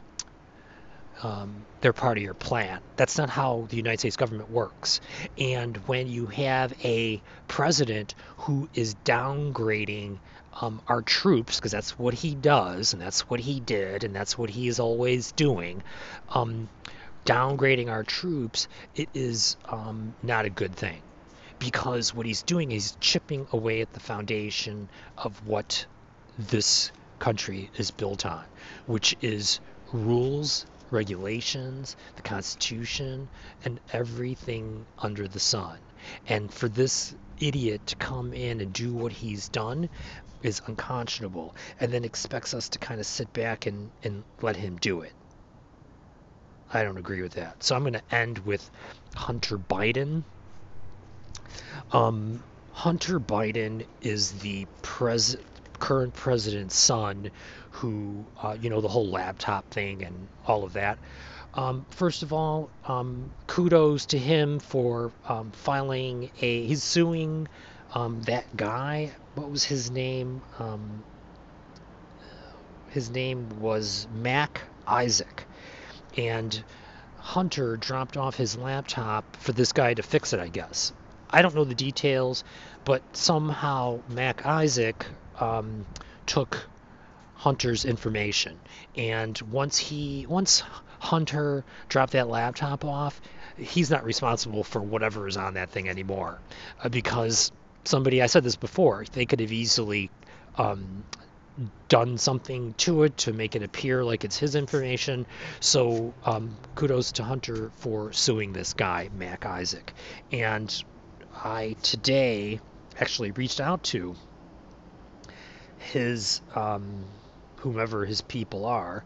um, 1.22 1.64
they're 1.80 1.92
part 1.92 2.16
of 2.16 2.22
your 2.22 2.34
plan. 2.34 2.80
That's 2.96 3.18
not 3.18 3.30
how 3.30 3.66
the 3.70 3.76
United 3.76 3.98
States 3.98 4.16
government 4.16 4.50
works. 4.50 5.00
And 5.36 5.76
when 5.88 6.08
you 6.08 6.26
have 6.26 6.72
a 6.84 7.20
president 7.48 8.14
who 8.38 8.68
is 8.74 8.94
downgrading 9.04 10.18
um, 10.60 10.80
our 10.88 11.02
troops, 11.02 11.56
because 11.56 11.72
that's 11.72 11.98
what 11.98 12.14
he 12.14 12.34
does, 12.34 12.92
and 12.92 13.02
that's 13.02 13.28
what 13.28 13.40
he 13.40 13.60
did, 13.60 14.04
and 14.04 14.14
that's 14.14 14.36
what 14.38 14.50
he 14.50 14.68
is 14.68 14.80
always 14.80 15.32
doing, 15.32 15.82
um, 16.30 16.68
downgrading 17.24 17.90
our 17.90 18.04
troops, 18.04 18.68
it 18.94 19.08
is 19.14 19.56
um, 19.66 20.14
not 20.22 20.44
a 20.44 20.50
good 20.50 20.74
thing. 20.74 21.00
Because 21.58 22.14
what 22.14 22.26
he's 22.26 22.42
doing 22.42 22.70
is 22.70 22.96
chipping 23.00 23.46
away 23.52 23.80
at 23.80 23.92
the 23.92 24.00
foundation 24.00 24.88
of 25.16 25.46
what 25.46 25.86
this 26.38 26.92
country 27.18 27.70
is 27.76 27.90
built 27.90 28.24
on, 28.26 28.44
which 28.86 29.16
is 29.20 29.60
rules, 29.92 30.66
regulations, 30.90 31.96
the 32.16 32.22
Constitution, 32.22 33.28
and 33.64 33.80
everything 33.92 34.86
under 34.98 35.28
the 35.28 35.40
sun. 35.40 35.78
And 36.28 36.52
for 36.52 36.68
this 36.68 37.14
idiot 37.40 37.86
to 37.86 37.96
come 37.96 38.32
in 38.32 38.60
and 38.60 38.72
do 38.72 38.92
what 38.92 39.12
he's 39.12 39.48
done 39.48 39.88
is 40.42 40.62
unconscionable 40.66 41.54
and 41.80 41.92
then 41.92 42.04
expects 42.04 42.54
us 42.54 42.68
to 42.70 42.78
kind 42.78 43.00
of 43.00 43.06
sit 43.06 43.32
back 43.32 43.66
and, 43.66 43.90
and 44.02 44.24
let 44.40 44.56
him 44.56 44.76
do 44.76 45.00
it. 45.02 45.12
I 46.72 46.82
don't 46.82 46.98
agree 46.98 47.22
with 47.22 47.32
that. 47.32 47.62
So 47.62 47.74
I'm 47.74 47.82
going 47.82 47.94
to 47.94 48.14
end 48.14 48.38
with 48.40 48.68
Hunter 49.14 49.58
Biden. 49.58 50.22
Um, 51.92 52.42
Hunter 52.72 53.18
Biden 53.18 53.86
is 54.02 54.32
the 54.32 54.66
pres- 54.82 55.36
current 55.78 56.14
president's 56.14 56.76
son, 56.76 57.30
who, 57.70 58.24
uh, 58.42 58.56
you 58.60 58.70
know, 58.70 58.80
the 58.80 58.88
whole 58.88 59.08
laptop 59.08 59.68
thing 59.70 60.02
and 60.02 60.28
all 60.46 60.64
of 60.64 60.72
that. 60.74 60.98
Um, 61.54 61.86
first 61.90 62.22
of 62.22 62.32
all, 62.32 62.70
um, 62.86 63.30
kudos 63.46 64.06
to 64.06 64.18
him 64.18 64.58
for 64.58 65.12
um, 65.28 65.50
filing 65.50 66.30
a. 66.40 66.66
He's 66.66 66.82
suing 66.82 67.48
um, 67.94 68.22
that 68.22 68.56
guy. 68.56 69.12
What 69.34 69.50
was 69.50 69.64
his 69.64 69.90
name? 69.90 70.42
Um, 70.58 71.02
his 72.90 73.10
name 73.10 73.60
was 73.60 74.06
Mac 74.14 74.62
Isaac. 74.86 75.44
And 76.16 76.62
Hunter 77.18 77.76
dropped 77.76 78.16
off 78.16 78.36
his 78.36 78.56
laptop 78.56 79.36
for 79.36 79.52
this 79.52 79.72
guy 79.72 79.94
to 79.94 80.02
fix 80.02 80.32
it, 80.32 80.40
I 80.40 80.48
guess. 80.48 80.92
I 81.30 81.42
don't 81.42 81.54
know 81.54 81.64
the 81.64 81.74
details, 81.74 82.42
but 82.84 83.02
somehow 83.12 84.00
Mac 84.08 84.46
Isaac 84.46 85.06
um, 85.40 85.86
took 86.26 86.66
Hunter's 87.34 87.84
information. 87.84 88.58
And 88.96 89.40
once 89.42 89.78
he, 89.78 90.26
once 90.28 90.62
Hunter 90.98 91.64
dropped 91.88 92.12
that 92.12 92.28
laptop 92.28 92.84
off, 92.84 93.20
he's 93.56 93.90
not 93.90 94.04
responsible 94.04 94.64
for 94.64 94.80
whatever 94.80 95.28
is 95.28 95.36
on 95.36 95.54
that 95.54 95.70
thing 95.70 95.88
anymore, 95.88 96.38
uh, 96.82 96.88
because 96.88 97.52
somebody, 97.84 98.22
I 98.22 98.26
said 98.26 98.44
this 98.44 98.56
before, 98.56 99.04
they 99.12 99.26
could 99.26 99.40
have 99.40 99.52
easily 99.52 100.10
um, 100.56 101.04
done 101.88 102.18
something 102.18 102.74
to 102.74 103.04
it 103.04 103.16
to 103.18 103.32
make 103.32 103.56
it 103.56 103.62
appear 103.62 104.04
like 104.04 104.24
it's 104.24 104.38
his 104.38 104.54
information. 104.54 105.26
So 105.60 106.14
um, 106.24 106.56
kudos 106.74 107.12
to 107.12 107.24
Hunter 107.24 107.70
for 107.76 108.12
suing 108.12 108.52
this 108.52 108.74
guy, 108.74 109.10
Mac 109.16 109.46
Isaac. 109.46 109.92
And 110.32 110.84
I 111.34 111.76
today 111.82 112.60
actually 113.00 113.30
reached 113.32 113.60
out 113.60 113.82
to 113.84 114.16
his 115.78 116.40
um, 116.54 117.04
whomever 117.56 118.04
his 118.04 118.20
people 118.20 118.66
are, 118.66 119.04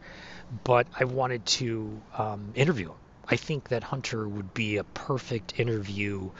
but 0.65 0.87
I 0.99 1.05
wanted 1.05 1.45
to 1.47 2.01
um, 2.17 2.53
interview 2.55 2.91
him. 2.91 2.97
I 3.29 3.37
think 3.37 3.69
that 3.69 3.83
Hunter 3.83 4.29
would 4.29 4.53
be 4.53 4.77
a 4.77 4.85
perfect 4.85 5.59
interview 5.59 6.31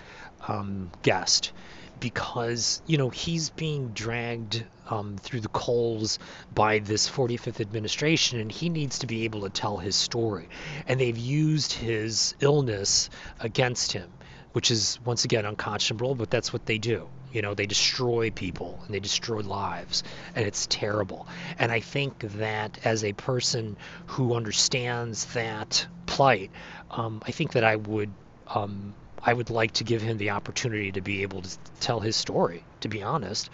um, 0.49 0.91
guest 1.03 1.53
because 2.01 2.83
you 2.87 2.99
know 2.99 3.09
he's 3.09 3.51
being 3.51 3.89
dragged 3.91 4.65
um, 4.91 5.17
through 5.17 5.41
the 5.41 5.49
coals 5.49 6.19
by 6.53 6.81
this 6.81 7.09
45th 7.09 7.61
administration, 7.61 8.41
and 8.41 8.51
he 8.51 8.69
needs 8.69 8.99
to 8.99 9.07
be 9.07 9.25
able 9.25 9.43
to 9.43 9.51
tell 9.51 9.79
his 9.79 9.95
story. 9.95 10.49
And 10.89 11.01
they've 11.01 11.17
used 11.17 11.73
his 11.73 12.35
illness 12.41 13.09
against 13.41 13.93
him, 13.93 14.11
which 14.53 14.71
is 14.71 14.99
once 15.05 15.25
again 15.25 15.45
unconscionable, 15.45 16.15
but 16.15 16.31
that's 16.31 16.53
what 16.53 16.67
they 16.67 16.79
do. 16.79 17.09
You 17.33 17.43
know, 17.43 17.55
they 17.55 17.67
destroy 17.67 18.31
people 18.31 18.79
and 18.85 18.95
they 18.95 19.01
destroy 19.01 19.41
lives, 19.41 20.03
and 20.35 20.47
it's 20.47 20.67
terrible. 20.67 21.27
And 21.59 21.73
I 21.73 21.81
think 21.81 22.21
that 22.21 22.79
as 22.85 23.05
a 23.05 23.13
person 23.13 23.77
who 24.07 24.35
understands 24.35 25.25
that 25.33 25.87
plight, 26.07 26.51
um, 26.91 27.23
I 27.27 27.31
think 27.33 27.53
that 27.53 27.65
I 27.65 27.77
would. 27.77 28.13
Um, 28.49 28.95
I 29.25 29.33
would 29.33 29.51
like 29.51 29.75
to 29.75 29.85
give 29.85 30.03
him 30.03 30.19
the 30.19 30.31
opportunity 30.31 30.91
to 30.93 31.01
be 31.01 31.23
able 31.23 31.43
to 31.43 31.59
tell 31.79 32.01
his 32.01 32.17
story, 32.17 32.65
to 32.81 32.89
be 32.89 33.05
honest. 33.05 33.51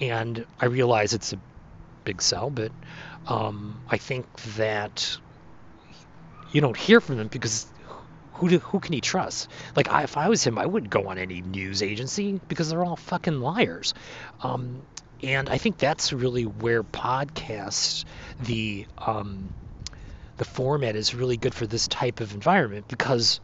And 0.00 0.44
I 0.58 0.66
realize 0.66 1.14
it's 1.14 1.32
a 1.32 1.38
big 2.04 2.20
sell, 2.20 2.50
but 2.50 2.72
um, 3.28 3.80
I 3.88 3.98
think 3.98 4.26
that 4.56 5.16
you 6.50 6.60
don't 6.60 6.76
hear 6.76 7.00
from 7.00 7.18
them 7.18 7.28
because 7.28 7.66
who 8.42 8.48
do, 8.48 8.58
who 8.58 8.80
can 8.80 8.92
he 8.92 9.00
trust? 9.00 9.48
Like 9.76 9.88
I, 9.88 10.02
if 10.02 10.16
I 10.16 10.28
was 10.28 10.42
him, 10.42 10.58
I 10.58 10.66
wouldn't 10.66 10.90
go 10.90 11.06
on 11.06 11.16
any 11.16 11.42
news 11.42 11.80
agency 11.80 12.40
because 12.48 12.68
they're 12.68 12.84
all 12.84 12.96
fucking 12.96 13.38
liars. 13.40 13.94
Um, 14.42 14.82
and 15.22 15.48
I 15.48 15.58
think 15.58 15.78
that's 15.78 16.12
really 16.12 16.42
where 16.42 16.82
podcasts, 16.82 18.04
the 18.40 18.84
um, 18.98 19.48
the 20.38 20.44
format 20.44 20.96
is 20.96 21.14
really 21.14 21.36
good 21.36 21.54
for 21.54 21.68
this 21.68 21.86
type 21.86 22.18
of 22.18 22.34
environment 22.34 22.88
because 22.88 23.38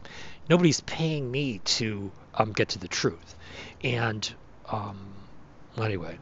nobody's 0.49 0.81
paying 0.81 1.31
me 1.31 1.59
to 1.59 2.11
um, 2.33 2.51
get 2.51 2.67
to 2.69 2.79
the 2.79 2.89
truth. 2.89 3.35
And 3.81 4.29
um, 4.69 5.13
anyway, 5.81 6.19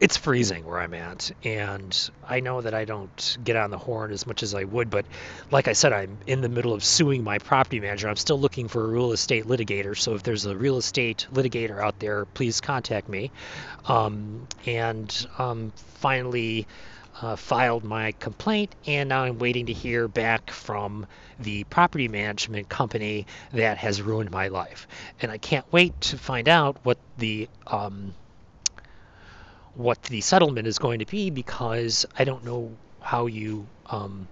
it's 0.00 0.16
freezing 0.16 0.64
where 0.64 0.80
I'm 0.80 0.94
at, 0.94 1.30
and 1.44 2.10
I 2.26 2.40
know 2.40 2.62
that 2.62 2.72
I 2.72 2.86
don't 2.86 3.36
get 3.44 3.56
on 3.56 3.70
the 3.70 3.76
horn 3.76 4.12
as 4.12 4.26
much 4.26 4.42
as 4.42 4.54
I 4.54 4.64
would, 4.64 4.88
but 4.88 5.04
like 5.50 5.68
I 5.68 5.74
said, 5.74 5.92
I'm 5.92 6.16
in 6.26 6.40
the 6.40 6.48
middle 6.48 6.72
of 6.72 6.82
suing 6.82 7.22
my 7.22 7.38
property 7.38 7.80
manager. 7.80 8.08
I'm 8.08 8.16
still 8.16 8.40
looking 8.40 8.68
for 8.68 8.82
a 8.82 8.88
real 8.88 9.12
estate 9.12 9.44
litigator, 9.44 9.96
so 9.96 10.14
if 10.14 10.22
there's 10.22 10.46
a 10.46 10.56
real 10.56 10.78
estate 10.78 11.26
litigator 11.34 11.78
out 11.78 11.98
there, 11.98 12.24
please 12.24 12.62
contact 12.62 13.10
me. 13.10 13.30
Um, 13.84 14.46
and 14.64 15.26
um, 15.36 15.70
finally, 15.98 16.66
uh, 17.20 17.36
filed 17.36 17.84
my 17.84 18.12
complaint, 18.12 18.74
and 18.86 19.10
now 19.10 19.24
I'm 19.24 19.38
waiting 19.38 19.66
to 19.66 19.74
hear 19.74 20.08
back 20.08 20.50
from 20.50 21.06
the 21.38 21.64
property 21.64 22.08
management 22.08 22.70
company 22.70 23.26
that 23.52 23.76
has 23.76 24.00
ruined 24.00 24.30
my 24.30 24.48
life. 24.48 24.88
And 25.20 25.30
I 25.30 25.36
can't 25.36 25.70
wait 25.70 26.00
to 26.02 26.16
find 26.16 26.48
out 26.48 26.78
what 26.84 26.96
the 27.18 27.48
um, 27.66 28.14
what 29.74 30.02
the 30.04 30.20
settlement 30.20 30.66
is 30.66 30.78
going 30.78 30.98
to 30.98 31.06
be 31.06 31.30
because 31.30 32.06
I 32.18 32.24
don't 32.24 32.44
know 32.44 32.76
how 33.00 33.26
you 33.26 33.66
um, 33.86 34.28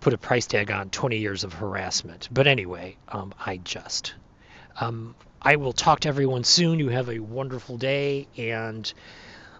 put 0.00 0.12
a 0.12 0.18
price 0.18 0.46
tag 0.46 0.70
on 0.70 0.90
20 0.90 1.18
years 1.18 1.44
of 1.44 1.52
harassment. 1.52 2.28
But 2.30 2.46
anyway, 2.46 2.96
um, 3.08 3.32
I 3.44 3.58
just. 3.58 4.14
Um, 4.80 5.14
I 5.40 5.56
will 5.56 5.72
talk 5.72 6.00
to 6.00 6.08
everyone 6.08 6.44
soon. 6.44 6.78
You 6.78 6.88
have 6.88 7.08
a 7.08 7.18
wonderful 7.18 7.76
day. 7.76 8.26
And 8.36 8.92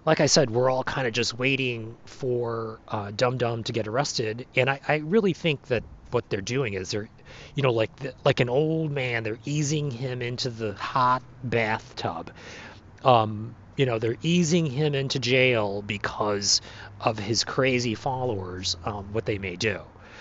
like 0.05 0.21
I 0.21 0.27
said, 0.27 0.51
we're 0.51 0.71
all 0.71 0.85
kind 0.85 1.07
of 1.07 1.13
just 1.13 1.39
waiting 1.39 1.97
for 2.05 2.81
uh, 2.89 3.11
Dum 3.15 3.39
Dum 3.39 3.63
to 3.65 3.73
get 3.73 3.87
arrested. 3.87 4.47
And 4.57 4.69
I, 4.71 4.81
I 4.89 4.97
really 4.97 5.35
think 5.35 5.63
that 5.69 5.83
what 6.11 6.29
they're 6.31 6.41
doing 6.41 6.75
is 6.75 6.91
they're, 6.91 7.09
you 7.55 7.63
know, 7.63 7.73
like 7.73 7.95
the, 7.97 8.15
like 8.25 8.41
an 8.41 8.49
old 8.49 8.91
man, 8.91 9.23
they're 9.23 9.39
easing 9.45 9.91
him 9.91 10.23
into 10.23 10.51
the 10.51 10.73
hot 10.75 11.23
bathtub. 11.45 12.33
Um, 13.05 13.55
you 13.79 13.87
know, 13.87 14.01
they're 14.01 14.19
easing 14.23 14.67
him 14.67 14.97
into 14.97 15.21
jail 15.21 15.83
because 15.83 16.61
of 17.01 17.17
his 17.17 17.45
crazy 17.45 17.95
followers, 17.95 18.77
um, 18.85 19.13
what 19.13 19.25
they 19.25 19.39
may 19.39 19.55
do. 19.55 19.81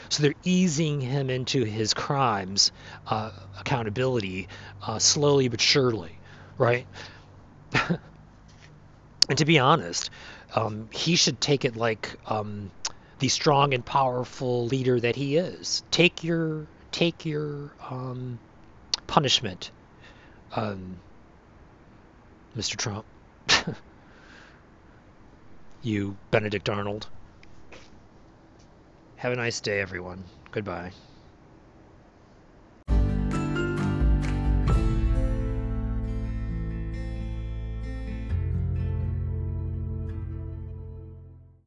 So 0.10 0.22
they're 0.22 0.36
easing 0.44 1.02
him 1.02 1.32
into 1.32 1.64
his 1.64 1.96
crimes, 1.96 2.72
uh, 3.08 3.32
accountability, 3.60 4.48
uh, 4.86 5.00
slowly 5.00 5.48
but 5.48 5.60
surely, 5.60 6.12
right? 6.60 6.86
and 7.90 9.38
to 9.38 9.46
be 9.46 9.58
honest, 9.58 10.12
um, 10.56 10.88
he 10.94 11.16
should 11.16 11.42
take 11.42 11.66
it 11.66 11.76
like 11.76 12.16
um, 12.28 12.70
the 13.18 13.28
strong 13.28 13.74
and 13.74 13.84
powerful 13.84 14.68
leader 14.68 15.00
that 15.00 15.16
he 15.16 15.36
is. 15.36 15.82
Take 15.90 16.24
your 16.24 16.68
take 16.92 17.26
your 17.26 17.72
um, 17.90 18.38
punishment, 19.08 19.72
um, 20.56 20.98
Mr. 22.56 22.78
Trump. 22.78 23.04
You 25.82 26.18
Benedict 26.32 26.70
Arnold. 26.70 27.08
Have 29.18 29.34
a 29.34 29.36
nice 29.36 29.60
day, 29.62 29.80
everyone. 29.80 30.26
Goodbye. 30.52 30.92